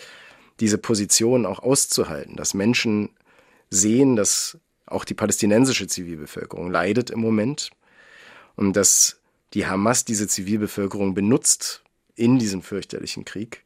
diese 0.61 0.79
Position 0.79 1.47
auch 1.47 1.61
auszuhalten, 1.61 2.37
dass 2.37 2.55
Menschen 2.55 3.11
sehen, 3.71 4.17
dass 4.17 4.59
auch 4.87 5.05
die 5.05 5.15
palästinensische 5.15 5.87
Zivilbevölkerung 5.87 6.71
leidet 6.71 7.11
im 7.11 7.21
Moment 7.21 7.71
und 8.55 8.75
dass 8.75 9.21
die 9.53 9.67
Hamas 9.67 10.05
diese 10.05 10.29
Zivilbevölkerung 10.29 11.15
benutzt 11.15 11.83
in 12.15 12.39
diesem 12.39 12.63
fürchterlichen 12.63 13.25
Krieg. 13.25 13.65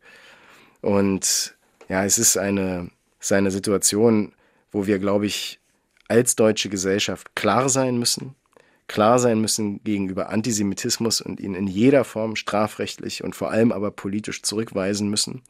Und 0.81 1.57
ja, 1.89 2.05
es 2.05 2.19
ist 2.19 2.37
eine, 2.37 2.91
es 3.19 3.27
ist 3.27 3.33
eine 3.33 3.51
Situation, 3.51 4.33
wo 4.73 4.87
wir, 4.87 4.99
glaube 4.99 5.27
ich, 5.27 5.61
als 6.09 6.37
deutsche 6.37 6.69
Gesellschaft 6.69 7.37
klar 7.37 7.69
sein 7.69 7.99
müssen, 7.99 8.35
klar 8.89 9.19
sein 9.19 9.41
müssen 9.41 9.83
gegenüber 9.85 10.31
Antisemitismus 10.31 11.21
und 11.21 11.39
ihn 11.39 11.55
in 11.55 11.67
jeder 11.67 12.05
Form 12.05 12.35
strafrechtlich 12.35 13.23
und 13.23 13.37
vor 13.37 13.51
allem 13.51 13.71
aber 13.71 13.91
politisch 13.91 14.43
zurückweisen 14.43 15.09
müssen 15.09 15.43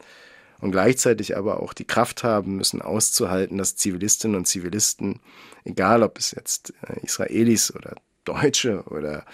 und 0.61 0.71
gleichzeitig 0.71 1.35
aber 1.35 1.61
auch 1.61 1.73
die 1.73 1.85
Kraft 1.85 2.23
haben 2.23 2.55
müssen, 2.55 2.81
auszuhalten, 2.81 3.57
dass 3.57 3.75
Zivilistinnen 3.75 4.37
und 4.37 4.47
Zivilisten, 4.47 5.19
egal 5.65 6.03
ob 6.03 6.17
es 6.17 6.31
jetzt 6.31 6.73
äh, 6.87 7.03
Israelis 7.03 7.73
oder 7.75 7.95
Deutsche 8.23 8.83
oder 8.83 9.25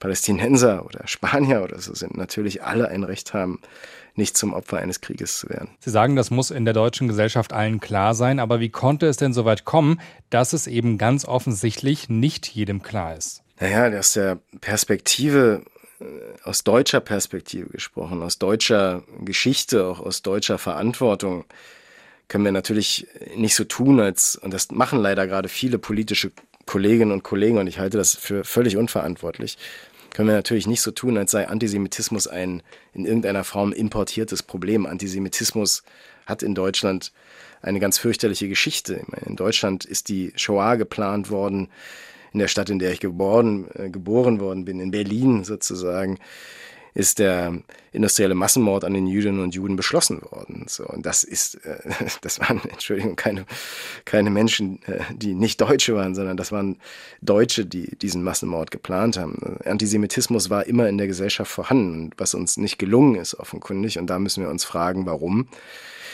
Palästinenser 0.00 0.84
oder 0.84 1.06
Spanier 1.06 1.62
oder 1.62 1.80
so 1.80 1.94
sind, 1.94 2.16
natürlich 2.16 2.64
alle 2.64 2.88
ein 2.88 3.04
Recht 3.04 3.34
haben, 3.34 3.60
nicht 4.14 4.36
zum 4.36 4.52
Opfer 4.52 4.78
eines 4.78 5.00
Krieges 5.00 5.38
zu 5.38 5.48
werden. 5.48 5.70
Sie 5.78 5.90
sagen, 5.90 6.16
das 6.16 6.30
muss 6.30 6.50
in 6.50 6.64
der 6.64 6.74
deutschen 6.74 7.08
Gesellschaft 7.08 7.52
allen 7.52 7.80
klar 7.80 8.14
sein, 8.14 8.40
aber 8.40 8.60
wie 8.60 8.68
konnte 8.68 9.06
es 9.06 9.16
denn 9.16 9.32
so 9.32 9.44
weit 9.44 9.64
kommen, 9.64 10.00
dass 10.28 10.52
es 10.52 10.66
eben 10.66 10.98
ganz 10.98 11.24
offensichtlich 11.24 12.08
nicht 12.08 12.48
jedem 12.48 12.82
klar 12.82 13.16
ist? 13.16 13.42
Naja, 13.60 13.96
aus 13.96 14.14
der 14.14 14.38
Perspektive 14.60 15.62
aus 16.44 16.64
deutscher 16.64 17.00
Perspektive 17.00 17.68
gesprochen, 17.68 18.22
aus 18.22 18.38
deutscher 18.38 19.02
Geschichte, 19.24 19.86
auch 19.86 20.00
aus 20.00 20.22
deutscher 20.22 20.58
Verantwortung, 20.58 21.44
können 22.28 22.44
wir 22.44 22.52
natürlich 22.52 23.06
nicht 23.36 23.54
so 23.54 23.64
tun, 23.64 24.00
als, 24.00 24.36
und 24.36 24.54
das 24.54 24.70
machen 24.70 25.00
leider 25.00 25.26
gerade 25.26 25.48
viele 25.48 25.78
politische 25.78 26.32
Kolleginnen 26.66 27.12
und 27.12 27.22
Kollegen, 27.22 27.58
und 27.58 27.66
ich 27.66 27.78
halte 27.78 27.98
das 27.98 28.14
für 28.14 28.44
völlig 28.44 28.76
unverantwortlich, 28.76 29.58
können 30.10 30.28
wir 30.28 30.34
natürlich 30.34 30.66
nicht 30.66 30.82
so 30.82 30.90
tun, 30.90 31.16
als 31.16 31.30
sei 31.30 31.48
Antisemitismus 31.48 32.26
ein 32.26 32.62
in 32.92 33.06
irgendeiner 33.06 33.44
Form 33.44 33.72
importiertes 33.72 34.42
Problem. 34.42 34.84
Antisemitismus 34.84 35.82
hat 36.26 36.42
in 36.42 36.54
Deutschland 36.54 37.12
eine 37.62 37.80
ganz 37.80 37.98
fürchterliche 37.98 38.48
Geschichte. 38.48 39.02
In 39.24 39.36
Deutschland 39.36 39.84
ist 39.84 40.08
die 40.08 40.32
Shoah 40.36 40.76
geplant 40.76 41.30
worden 41.30 41.68
in 42.32 42.38
der 42.38 42.48
Stadt, 42.48 42.70
in 42.70 42.78
der 42.78 42.92
ich 42.92 43.00
geboren, 43.00 43.68
äh, 43.74 43.90
geboren 43.90 44.40
worden 44.40 44.64
bin, 44.64 44.80
in 44.80 44.90
Berlin 44.90 45.44
sozusagen. 45.44 46.18
Ist 46.94 47.18
der 47.18 47.58
industrielle 47.92 48.34
Massenmord 48.34 48.84
an 48.84 48.94
den 48.94 49.06
Jüdinnen 49.06 49.40
und 49.40 49.54
Juden 49.54 49.76
beschlossen 49.76 50.22
worden. 50.22 50.66
So, 50.68 50.86
und 50.86 51.06
das 51.06 51.24
ist, 51.24 51.56
äh, 51.64 51.78
das 52.22 52.40
waren, 52.40 52.60
Entschuldigung, 52.70 53.16
keine, 53.16 53.46
keine 54.04 54.30
Menschen, 54.30 54.82
äh, 54.84 55.00
die 55.14 55.34
nicht 55.34 55.60
Deutsche 55.60 55.94
waren, 55.94 56.14
sondern 56.14 56.36
das 56.36 56.52
waren 56.52 56.78
Deutsche, 57.20 57.66
die 57.66 57.96
diesen 57.96 58.22
Massenmord 58.22 58.70
geplant 58.70 59.16
haben. 59.16 59.58
Antisemitismus 59.64 60.50
war 60.50 60.66
immer 60.66 60.88
in 60.88 60.98
der 60.98 61.06
Gesellschaft 61.06 61.50
vorhanden, 61.50 62.10
was 62.16 62.34
uns 62.34 62.56
nicht 62.56 62.78
gelungen 62.78 63.16
ist, 63.16 63.34
offenkundig. 63.34 63.98
Und 63.98 64.08
da 64.08 64.18
müssen 64.18 64.42
wir 64.42 64.50
uns 64.50 64.64
fragen, 64.64 65.06
warum 65.06 65.48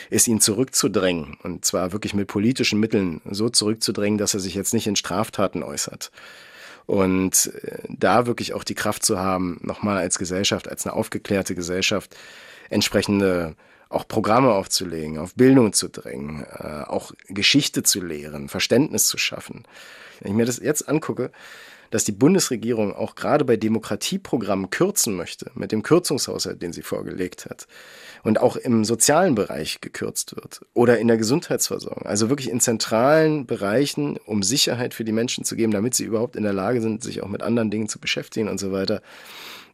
ist 0.09 0.27
ihn 0.27 0.41
zurückzudrängen 0.41 1.37
und 1.43 1.65
zwar 1.65 1.91
wirklich 1.91 2.13
mit 2.13 2.27
politischen 2.27 2.79
Mitteln 2.79 3.21
so 3.29 3.49
zurückzudrängen, 3.49 4.17
dass 4.17 4.33
er 4.33 4.39
sich 4.39 4.55
jetzt 4.55 4.73
nicht 4.73 4.87
in 4.87 4.95
Straftaten 4.95 5.61
äußert. 5.61 6.11
Und 6.89 7.53
äh, 7.61 7.83
da 7.87 8.25
wirklich 8.25 8.55
auch 8.55 8.63
die 8.63 8.73
Kraft 8.73 9.05
zu 9.05 9.19
haben, 9.19 9.59
nochmal 9.61 9.99
als 9.99 10.17
Gesellschaft, 10.17 10.67
als 10.67 10.87
eine 10.87 10.95
aufgeklärte 10.95 11.53
Gesellschaft, 11.53 12.15
entsprechende 12.71 13.55
auch 13.89 14.07
Programme 14.07 14.53
aufzulegen, 14.53 15.19
auf 15.19 15.35
Bildung 15.35 15.71
zu 15.71 15.87
drängen, 15.87 16.43
äh, 16.45 16.85
auch 16.87 17.11
Geschichte 17.27 17.83
zu 17.83 18.01
lehren, 18.01 18.49
Verständnis 18.49 19.05
zu 19.05 19.19
schaffen. 19.19 19.67
Wenn 20.19 20.31
ich 20.31 20.37
mir 20.37 20.47
das 20.47 20.57
jetzt 20.57 20.89
angucke, 20.89 21.29
dass 21.91 22.03
die 22.03 22.11
Bundesregierung 22.11 22.93
auch 22.93 23.15
gerade 23.15 23.45
bei 23.45 23.57
Demokratieprogrammen 23.57 24.69
kürzen 24.69 25.15
möchte, 25.15 25.51
mit 25.55 25.71
dem 25.71 25.83
Kürzungshaushalt, 25.83 26.61
den 26.61 26.73
sie 26.73 26.81
vorgelegt 26.81 27.45
hat, 27.45 27.67
und 28.23 28.39
auch 28.39 28.55
im 28.55 28.83
sozialen 28.85 29.35
Bereich 29.35 29.81
gekürzt 29.81 30.35
wird 30.35 30.61
oder 30.73 30.99
in 30.99 31.07
der 31.07 31.17
Gesundheitsversorgung. 31.17 32.05
Also 32.05 32.29
wirklich 32.29 32.49
in 32.49 32.59
zentralen 32.59 33.45
Bereichen, 33.45 34.17
um 34.25 34.43
Sicherheit 34.43 34.93
für 34.93 35.03
die 35.03 35.11
Menschen 35.11 35.43
zu 35.43 35.55
geben, 35.55 35.71
damit 35.71 35.95
sie 35.95 36.03
überhaupt 36.03 36.35
in 36.35 36.43
der 36.43 36.53
Lage 36.53 36.81
sind, 36.81 37.03
sich 37.03 37.21
auch 37.23 37.29
mit 37.29 37.41
anderen 37.41 37.71
Dingen 37.71 37.87
zu 37.87 37.99
beschäftigen 37.99 38.49
und 38.49 38.59
so 38.59 38.71
weiter. 38.71 39.01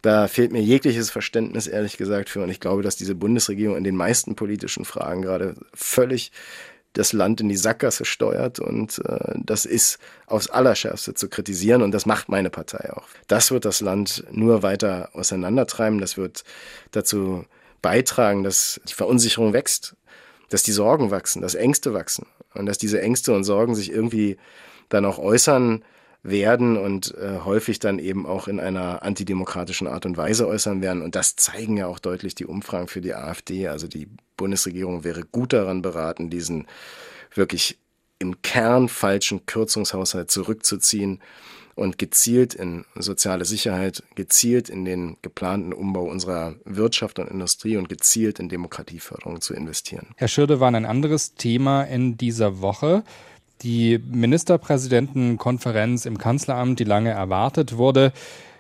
Da 0.02 0.28
fehlt 0.28 0.52
mir 0.52 0.62
jegliches 0.62 1.10
Verständnis, 1.10 1.66
ehrlich 1.66 1.98
gesagt, 1.98 2.30
für. 2.30 2.44
Und 2.44 2.50
ich 2.50 2.60
glaube, 2.60 2.84
dass 2.84 2.96
diese 2.96 3.16
Bundesregierung 3.16 3.76
in 3.76 3.84
den 3.84 3.96
meisten 3.96 4.36
politischen 4.36 4.86
Fragen 4.86 5.24
gerade 5.24 5.56
völlig 5.74 6.32
das 6.96 7.14
Land 7.14 7.42
in 7.42 7.50
die 7.50 7.58
Sackgasse 7.58 8.06
steuert 8.06 8.60
und 8.60 9.00
äh, 9.06 9.34
das 9.36 9.66
ist 9.66 10.00
aufs 10.26 10.50
Allerschärfste 10.50 11.14
zu 11.14 11.30
kritisieren 11.30 11.82
und 11.82 11.92
das 11.92 12.06
macht 12.06 12.30
meine 12.30 12.50
Partei 12.50 12.92
auch. 12.94 13.08
Das 13.28 13.52
wird 13.52 13.66
das 13.66 13.82
Land 13.82 14.24
nur 14.32 14.64
weiter 14.64 15.10
auseinandertreiben, 15.14 16.00
das 16.00 16.18
wird 16.18 16.44
dazu 16.92 17.46
beitragen, 17.82 18.44
dass 18.44 18.80
die 18.88 18.94
Verunsicherung 18.94 19.54
wächst, 19.54 19.96
dass 20.50 20.64
die 20.64 20.72
Sorgen 20.72 21.12
wachsen, 21.12 21.42
dass 21.42 21.54
Ängste 21.54 21.94
wachsen 21.94 22.26
und 22.54 22.66
dass 22.66 22.78
diese 22.78 23.02
Ängste 23.02 23.34
und 23.34 23.44
Sorgen 23.44 23.76
sich 23.76 23.92
irgendwie 23.92 24.38
dann 24.90 25.06
auch 25.06 25.20
äußern 25.20 25.84
werden 26.26 26.76
und 26.76 27.16
äh, 27.16 27.40
häufig 27.46 27.80
dann 27.80 28.00
eben 28.00 28.26
auch 28.26 28.48
in 28.48 28.60
einer 28.60 29.04
antidemokratischen 29.04 29.88
Art 29.88 30.06
und 30.06 30.18
Weise 30.18 30.48
äußern 30.48 30.82
werden. 30.82 31.04
Und 31.04 31.16
das 31.16 31.36
zeigen 31.36 31.78
ja 31.78 31.88
auch 31.88 32.00
deutlich 32.00 32.34
die 32.34 32.46
Umfragen 32.46 32.88
für 32.88 33.02
die 33.02 33.14
AfD. 33.14 33.68
Also 33.68 33.88
die 33.88 34.08
Bundesregierung 34.36 35.04
wäre 35.04 35.24
gut 35.24 35.54
daran 35.54 35.82
beraten, 35.84 36.30
diesen 36.30 36.66
wirklich 37.34 37.78
im 38.18 38.42
Kern 38.42 38.90
falschen 38.90 39.46
Kürzungshaushalt 39.46 40.32
zurückzuziehen 40.32 41.22
und 41.76 41.98
gezielt 41.98 42.56
in 42.56 42.86
soziale 42.96 43.46
Sicherheit, 43.46 44.02
gezielt 44.16 44.70
in 44.70 44.86
den 44.86 45.18
geplanten 45.22 45.74
Umbau 45.74 46.06
unserer 46.06 46.56
Wirtschaft 46.64 47.20
und 47.20 47.30
Industrie 47.30 47.78
und 47.78 47.90
gezielt 47.90 48.40
in 48.40 48.50
Demokratieförderung 48.50 49.42
zu 49.42 49.54
investieren. 49.54 50.08
Herr 50.16 50.30
Schirde 50.30 50.60
war 50.60 50.74
ein 50.74 50.86
anderes 50.86 51.36
Thema 51.36 51.84
in 51.84 52.18
dieser 52.18 52.62
Woche. 52.62 53.04
Die 53.62 53.98
Ministerpräsidentenkonferenz 53.98 56.06
im 56.06 56.18
Kanzleramt, 56.18 56.80
die 56.80 56.84
lange 56.84 57.12
erwartet 57.12 57.78
wurde, 57.78 58.12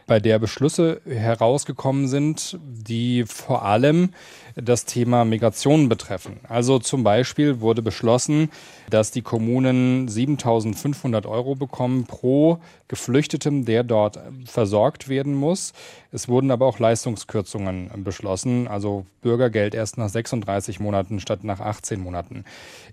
bei 0.07 0.19
der 0.19 0.39
Beschlüsse 0.39 1.01
herausgekommen 1.05 2.07
sind, 2.07 2.59
die 2.61 3.23
vor 3.25 3.63
allem 3.63 4.11
das 4.55 4.85
Thema 4.85 5.25
Migration 5.25 5.89
betreffen. 5.89 6.39
Also 6.47 6.79
zum 6.79 7.03
Beispiel 7.03 7.59
wurde 7.59 7.81
beschlossen, 7.81 8.49
dass 8.89 9.11
die 9.11 9.21
Kommunen 9.21 10.07
7.500 10.07 11.25
Euro 11.25 11.55
bekommen 11.55 12.05
pro 12.05 12.59
Geflüchtetem, 12.87 13.65
der 13.65 13.83
dort 13.83 14.19
versorgt 14.45 15.09
werden 15.09 15.33
muss. 15.33 15.73
Es 16.11 16.29
wurden 16.29 16.51
aber 16.51 16.67
auch 16.67 16.79
Leistungskürzungen 16.79 17.91
beschlossen, 18.03 18.67
also 18.67 19.05
Bürgergeld 19.21 19.73
erst 19.73 19.97
nach 19.97 20.09
36 20.09 20.79
Monaten 20.79 21.19
statt 21.19 21.43
nach 21.43 21.59
18 21.59 21.99
Monaten. 21.99 22.45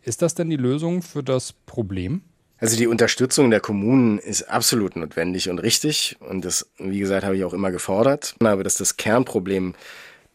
Ist 0.02 0.22
das 0.22 0.34
denn 0.34 0.50
die 0.50 0.56
Lösung 0.56 1.02
für 1.02 1.22
das 1.22 1.52
Problem? 1.52 2.22
Also 2.62 2.76
die 2.76 2.86
Unterstützung 2.86 3.50
der 3.50 3.58
Kommunen 3.58 4.20
ist 4.20 4.44
absolut 4.44 4.94
notwendig 4.94 5.50
und 5.50 5.58
richtig. 5.58 6.16
Und 6.20 6.44
das, 6.44 6.68
wie 6.78 7.00
gesagt, 7.00 7.24
habe 7.24 7.36
ich 7.36 7.42
auch 7.42 7.54
immer 7.54 7.72
gefordert. 7.72 8.36
Aber 8.38 8.62
dass 8.62 8.76
das 8.76 8.96
Kernproblem 8.96 9.74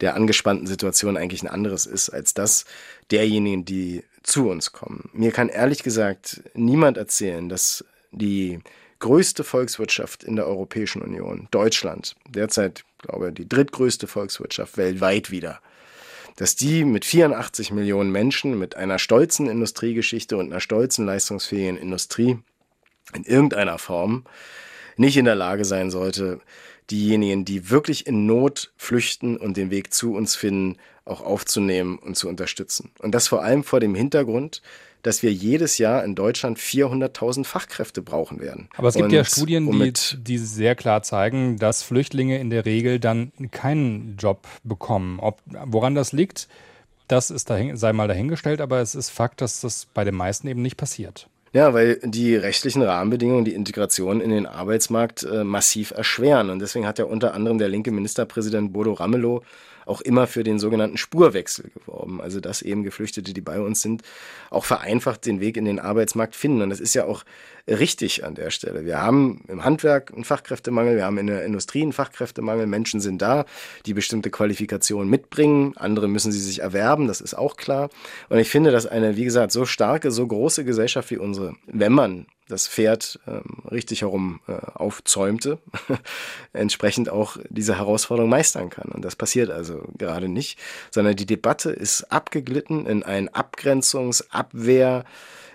der 0.01 0.13
angespannten 0.13 0.67
Situation 0.67 1.15
eigentlich 1.15 1.41
ein 1.41 1.47
anderes 1.47 1.85
ist 1.85 2.09
als 2.09 2.33
das 2.33 2.65
derjenigen, 3.11 3.63
die 3.63 4.03
zu 4.23 4.49
uns 4.49 4.73
kommen. 4.73 5.09
Mir 5.13 5.31
kann 5.31 5.47
ehrlich 5.47 5.83
gesagt 5.83 6.43
niemand 6.53 6.97
erzählen, 6.97 7.47
dass 7.47 7.85
die 8.11 8.59
größte 8.99 9.45
Volkswirtschaft 9.45 10.25
in 10.25 10.35
der 10.35 10.47
Europäischen 10.47 11.01
Union, 11.01 11.47
Deutschland, 11.51 12.17
derzeit, 12.27 12.83
glaube 12.97 13.29
ich, 13.29 13.35
die 13.35 13.47
drittgrößte 13.47 14.05
Volkswirtschaft 14.05 14.75
weltweit 14.75 15.31
wieder, 15.31 15.61
dass 16.37 16.55
die 16.55 16.85
mit 16.85 17.03
84 17.03 17.71
Millionen 17.71 18.11
Menschen, 18.11 18.57
mit 18.57 18.77
einer 18.77 18.99
stolzen 18.99 19.49
Industriegeschichte 19.49 20.37
und 20.37 20.51
einer 20.51 20.61
stolzen 20.61 21.05
leistungsfähigen 21.05 21.77
Industrie 21.77 22.37
in 23.13 23.23
irgendeiner 23.23 23.77
Form 23.77 24.23
nicht 24.95 25.17
in 25.17 25.25
der 25.25 25.35
Lage 25.35 25.65
sein 25.65 25.91
sollte, 25.91 26.39
diejenigen, 26.89 27.43
die 27.43 27.69
wirklich 27.69 28.07
in 28.07 28.25
Not 28.25 28.71
flüchten 28.77 29.35
und 29.35 29.57
den 29.57 29.71
Weg 29.71 29.93
zu 29.93 30.13
uns 30.13 30.35
finden, 30.35 30.77
auch 31.05 31.21
aufzunehmen 31.21 31.97
und 31.97 32.15
zu 32.15 32.29
unterstützen. 32.29 32.91
Und 32.99 33.13
das 33.13 33.27
vor 33.27 33.43
allem 33.43 33.63
vor 33.63 33.79
dem 33.79 33.95
Hintergrund, 33.95 34.61
dass 35.07 35.23
wir 35.23 35.31
jedes 35.31 35.77
Jahr 35.77 36.03
in 36.03 36.15
Deutschland 36.15 36.59
400.000 36.59 37.45
Fachkräfte 37.45 38.01
brauchen 38.01 38.41
werden. 38.41 38.67
Aber 38.75 38.89
es 38.89 38.95
gibt 38.95 39.05
und 39.05 39.13
ja 39.13 39.23
Studien, 39.23 39.71
die, 39.71 39.93
die 40.17 40.37
sehr 40.37 40.75
klar 40.75 41.01
zeigen, 41.01 41.57
dass 41.57 41.81
Flüchtlinge 41.81 42.37
in 42.39 42.49
der 42.49 42.65
Regel 42.65 42.99
dann 42.99 43.31
keinen 43.51 44.17
Job 44.17 44.45
bekommen. 44.65 45.19
Ob, 45.21 45.39
woran 45.45 45.95
das 45.95 46.11
liegt, 46.11 46.49
das 47.07 47.31
ist 47.31 47.49
dahin, 47.49 47.77
sei 47.77 47.93
mal 47.93 48.09
dahingestellt, 48.09 48.59
aber 48.59 48.81
es 48.81 48.95
ist 48.95 49.09
Fakt, 49.09 49.39
dass 49.39 49.61
das 49.61 49.87
bei 49.93 50.03
den 50.03 50.13
meisten 50.13 50.45
eben 50.49 50.61
nicht 50.61 50.75
passiert. 50.75 51.29
Ja, 51.53 51.73
weil 51.73 51.99
die 52.03 52.35
rechtlichen 52.35 52.81
Rahmenbedingungen 52.81 53.45
die 53.45 53.53
Integration 53.53 54.19
in 54.19 54.29
den 54.29 54.45
Arbeitsmarkt 54.45 55.23
äh, 55.23 55.45
massiv 55.45 55.91
erschweren. 55.91 56.49
Und 56.49 56.59
deswegen 56.59 56.85
hat 56.85 56.99
ja 56.99 57.05
unter 57.05 57.33
anderem 57.33 57.57
der 57.57 57.69
linke 57.69 57.91
Ministerpräsident 57.91 58.73
Bodo 58.73 58.91
Ramelow 58.91 59.41
auch 59.87 60.01
immer 60.01 60.27
für 60.27 60.43
den 60.43 60.59
sogenannten 60.59 60.97
Spurwechsel 60.97 61.69
geworben. 61.73 62.21
Also 62.21 62.39
dass 62.39 62.61
eben 62.61 62.83
Geflüchtete, 62.83 63.33
die 63.33 63.41
bei 63.41 63.59
uns 63.59 63.81
sind, 63.81 64.03
auch 64.49 64.65
vereinfacht 64.65 65.25
den 65.25 65.39
Weg 65.39 65.57
in 65.57 65.65
den 65.65 65.79
Arbeitsmarkt 65.79 66.35
finden. 66.35 66.61
Und 66.61 66.69
das 66.69 66.79
ist 66.79 66.93
ja 66.93 67.05
auch 67.05 67.23
richtig 67.67 68.23
an 68.23 68.35
der 68.35 68.49
Stelle. 68.49 68.85
Wir 68.85 69.01
haben 69.01 69.43
im 69.47 69.63
Handwerk 69.63 70.13
einen 70.13 70.23
Fachkräftemangel, 70.23 70.95
wir 70.95 71.05
haben 71.05 71.17
in 71.17 71.27
der 71.27 71.43
Industrie 71.43 71.81
einen 71.81 71.93
Fachkräftemangel. 71.93 72.65
Menschen 72.67 73.01
sind 73.01 73.21
da, 73.21 73.45
die 73.85 73.93
bestimmte 73.93 74.29
Qualifikationen 74.29 75.09
mitbringen. 75.09 75.73
Andere 75.75 76.07
müssen 76.07 76.31
sie 76.31 76.39
sich 76.39 76.61
erwerben, 76.61 77.07
das 77.07 77.21
ist 77.21 77.33
auch 77.33 77.57
klar. 77.57 77.89
Und 78.29 78.39
ich 78.39 78.49
finde, 78.49 78.71
dass 78.71 78.85
eine, 78.85 79.17
wie 79.17 79.25
gesagt, 79.25 79.51
so 79.51 79.65
starke, 79.65 80.11
so 80.11 80.25
große 80.25 80.63
Gesellschaft 80.63 81.11
wie 81.11 81.17
unsere, 81.17 81.55
wenn 81.65 81.93
man 81.93 82.27
das 82.47 82.67
Pferd 82.67 83.19
ähm, 83.27 83.63
richtig 83.69 84.01
herum 84.01 84.39
äh, 84.47 84.53
aufzäumte, 84.73 85.59
entsprechend 86.53 87.09
auch 87.09 87.37
diese 87.49 87.77
Herausforderung 87.77 88.29
meistern 88.29 88.69
kann. 88.69 88.91
Und 88.91 89.03
das 89.03 89.15
passiert 89.15 89.49
also 89.49 89.83
gerade 89.97 90.29
nicht, 90.29 90.59
sondern 90.91 91.15
die 91.15 91.25
Debatte 91.25 91.71
ist 91.71 92.11
abgeglitten 92.11 92.85
in 92.85 93.03
einen 93.03 93.29
Abgrenzungs-, 93.29 94.25
Abwehr-, 94.31 95.03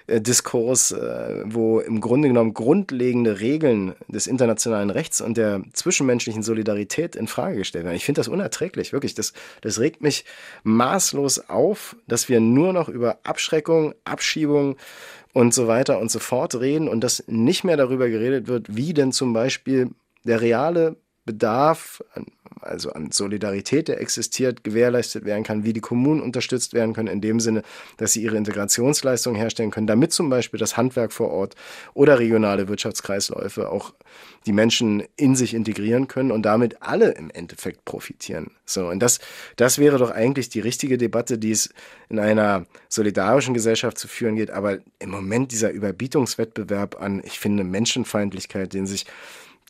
Diskurs, 0.09 0.93
äh, 0.93 1.43
wo 1.45 1.81
im 1.81 2.01
Grunde 2.01 2.29
genommen 2.29 2.55
grundlegende 2.55 3.41
Regeln 3.41 3.95
des 4.09 4.27
internationalen 4.27 4.91
Rechts 4.91 5.21
und 5.21 5.37
der 5.37 5.63
zwischenmenschlichen 5.73 6.43
Solidarität 6.43 7.15
in 7.15 7.29
Frage 7.29 7.59
gestellt 7.59 7.85
werden. 7.85 7.97
Ich 7.97 8.05
finde 8.05 8.21
das 8.21 8.29
unerträglich, 8.29 8.93
wirklich. 8.93 9.15
Das, 9.15 9.33
das 9.61 9.79
regt 9.79 10.03
mich 10.03 10.25
maßlos 10.65 11.49
auf, 11.49 11.97
dass 12.09 12.29
wir 12.29 12.41
nur 12.41 12.73
noch 12.73 12.89
über 12.89 13.19
Abschreckung, 13.23 13.95
Abschiebung, 14.05 14.77
und 15.33 15.55
so 15.55 15.67
weiter 15.67 15.99
und 15.99 16.11
so 16.11 16.19
fort 16.19 16.55
reden 16.57 16.89
und 16.89 17.03
dass 17.03 17.25
nicht 17.27 17.65
mehr 17.65 17.77
darüber 17.77 18.09
geredet 18.09 18.49
wird, 18.49 18.77
wie 18.77 18.93
denn 18.93 19.13
zum 19.13 19.33
Beispiel 19.33 19.91
der 20.25 20.41
reale 20.41 20.97
Bedarf, 21.25 22.05
also 22.63 22.93
an 22.93 23.11
Solidarität, 23.11 23.89
der 23.89 24.01
existiert, 24.01 24.65
gewährleistet 24.65 25.25
werden 25.25 25.45
kann, 25.45 25.65
wie 25.65 25.73
die 25.73 25.81
Kommunen 25.81 26.21
unterstützt 26.21 26.75
werden 26.75 26.95
können, 26.95 27.09
in 27.09 27.21
dem 27.21 27.41
Sinne, 27.41 27.63
dass 27.97 28.13
sie 28.13 28.23
ihre 28.23 28.37
Integrationsleistungen 28.37 29.41
herstellen 29.41 29.71
können, 29.71 29.87
damit 29.87 30.13
zum 30.13 30.31
Beispiel 30.31 30.59
das 30.59 30.77
Handwerk 30.77 31.13
vor 31.13 31.31
Ort 31.31 31.55
oder 31.95 32.19
regionale 32.19 32.69
Wirtschaftskreisläufe 32.69 33.71
auch 33.71 33.93
die 34.47 34.53
Menschen 34.53 35.05
in 35.17 35.37
sich 35.37 35.55
integrieren 35.55 36.09
können 36.09 36.33
und 36.33 36.43
damit 36.43 36.83
alle 36.83 37.13
im 37.13 37.31
Endeffekt 37.31 37.85
profitieren. 37.85 38.51
So, 38.65 38.89
und 38.89 39.01
das, 39.01 39.21
das 39.57 39.79
wäre 39.79 39.99
doch 39.99 40.11
eigentlich 40.11 40.49
die 40.49 40.61
richtige 40.61 40.99
Debatte, 40.99 41.39
die 41.39 41.53
es 41.53 41.71
in 42.09 42.19
einer 42.19 42.67
solidarischen 42.89 43.55
Gesellschaft 43.55 43.99
zu 43.99 44.09
führen 44.09 44.37
geht. 44.37 44.51
Aber 44.51 44.79
im 44.99 45.11
Moment 45.11 45.53
dieser 45.53 45.71
Überbietungswettbewerb 45.71 47.01
an, 47.01 47.23
ich 47.25 47.39
finde, 47.39 47.65
Menschenfeindlichkeit, 47.65 48.73
den 48.73 48.87
sich 48.87 49.07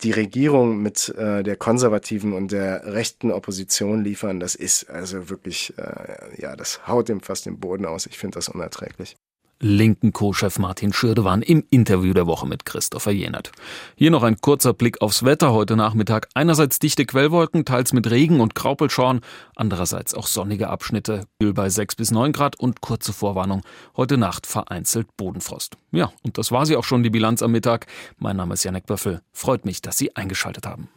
die 0.03 0.11
Regierung 0.11 0.83
mit 0.83 1.09
äh, 1.11 1.43
der 1.43 1.57
konservativen 1.57 2.33
und 2.33 2.53
der 2.53 2.93
rechten 2.93 3.31
Opposition 3.31 4.03
liefern, 4.03 4.41
das 4.41 4.55
ist 4.55 4.91
also 4.91 5.31
wirklich, 5.31 5.75
äh, 5.79 6.41
ja, 6.41 6.57
das 6.57 6.87
haut 6.87 7.09
dem 7.09 7.21
fast 7.21 7.47
den 7.47 7.61
Boden 7.61 7.87
aus. 7.87 8.07
Ich 8.07 8.19
finde 8.19 8.37
das 8.37 8.49
unerträglich 8.49 9.17
linken 9.63 10.13
Co-Chef 10.13 10.59
Martin 10.59 10.93
Schirdewan 10.93 11.41
im 11.41 11.65
Interview 11.71 12.13
der 12.13 12.27
Woche 12.27 12.47
mit 12.47 12.67
Christopher 12.67 13.13
Jenert. 13.13 13.53
Hier 13.95 14.11
noch 14.11 14.25
ein 14.25 14.41
kurzer 14.41 14.75
Blick 14.75 15.01
aufs 15.01 15.25
Wetter 15.25 15.53
heute 15.53 15.77
Nachmittag. 15.77 16.29
Einerseits 16.35 16.81
dichte 16.81 17.07
Quellwolken, 17.07 17.65
teils 17.65 17.93
mit 17.93 18.11
Regen 18.11 18.41
und 18.41 18.57
Graupelschorn, 18.57 19.21
andererseits 19.55 20.15
auch 20.15 20.27
sonnige 20.27 20.69
Abschnitte, 20.69 21.27
Kühl 21.41 21.55
bei 21.55 21.71
6 21.71 21.95
bis 21.95 22.11
9 22.11 22.33
Grad 22.33 22.59
und 22.59 22.81
kurze 22.81 23.13
Vorwarnung. 23.13 23.63
Heute 23.97 24.19
Nacht 24.19 24.47
vereinzelt 24.47 25.17
Bodenfrost. 25.17 25.77
Ja, 25.93 26.13
und 26.23 26.39
das 26.39 26.51
war 26.51 26.67
sie 26.67 26.77
auch 26.77 26.85
schon, 26.85 27.05
die 27.05 27.11
Bilanz 27.11 27.41
am 27.43 27.53
Mittag. 27.53 27.87
Mein 28.19 28.37
Name 28.37 28.55
ist 28.55 28.65
Janek 28.65 28.87
Böffel. 28.87 29.23
Freut 29.33 29.65
mich, 29.65 29.81
dass 29.81 29.97
Sie 29.97 30.17
eingeschaltet 30.17 30.67
haben. 30.67 30.89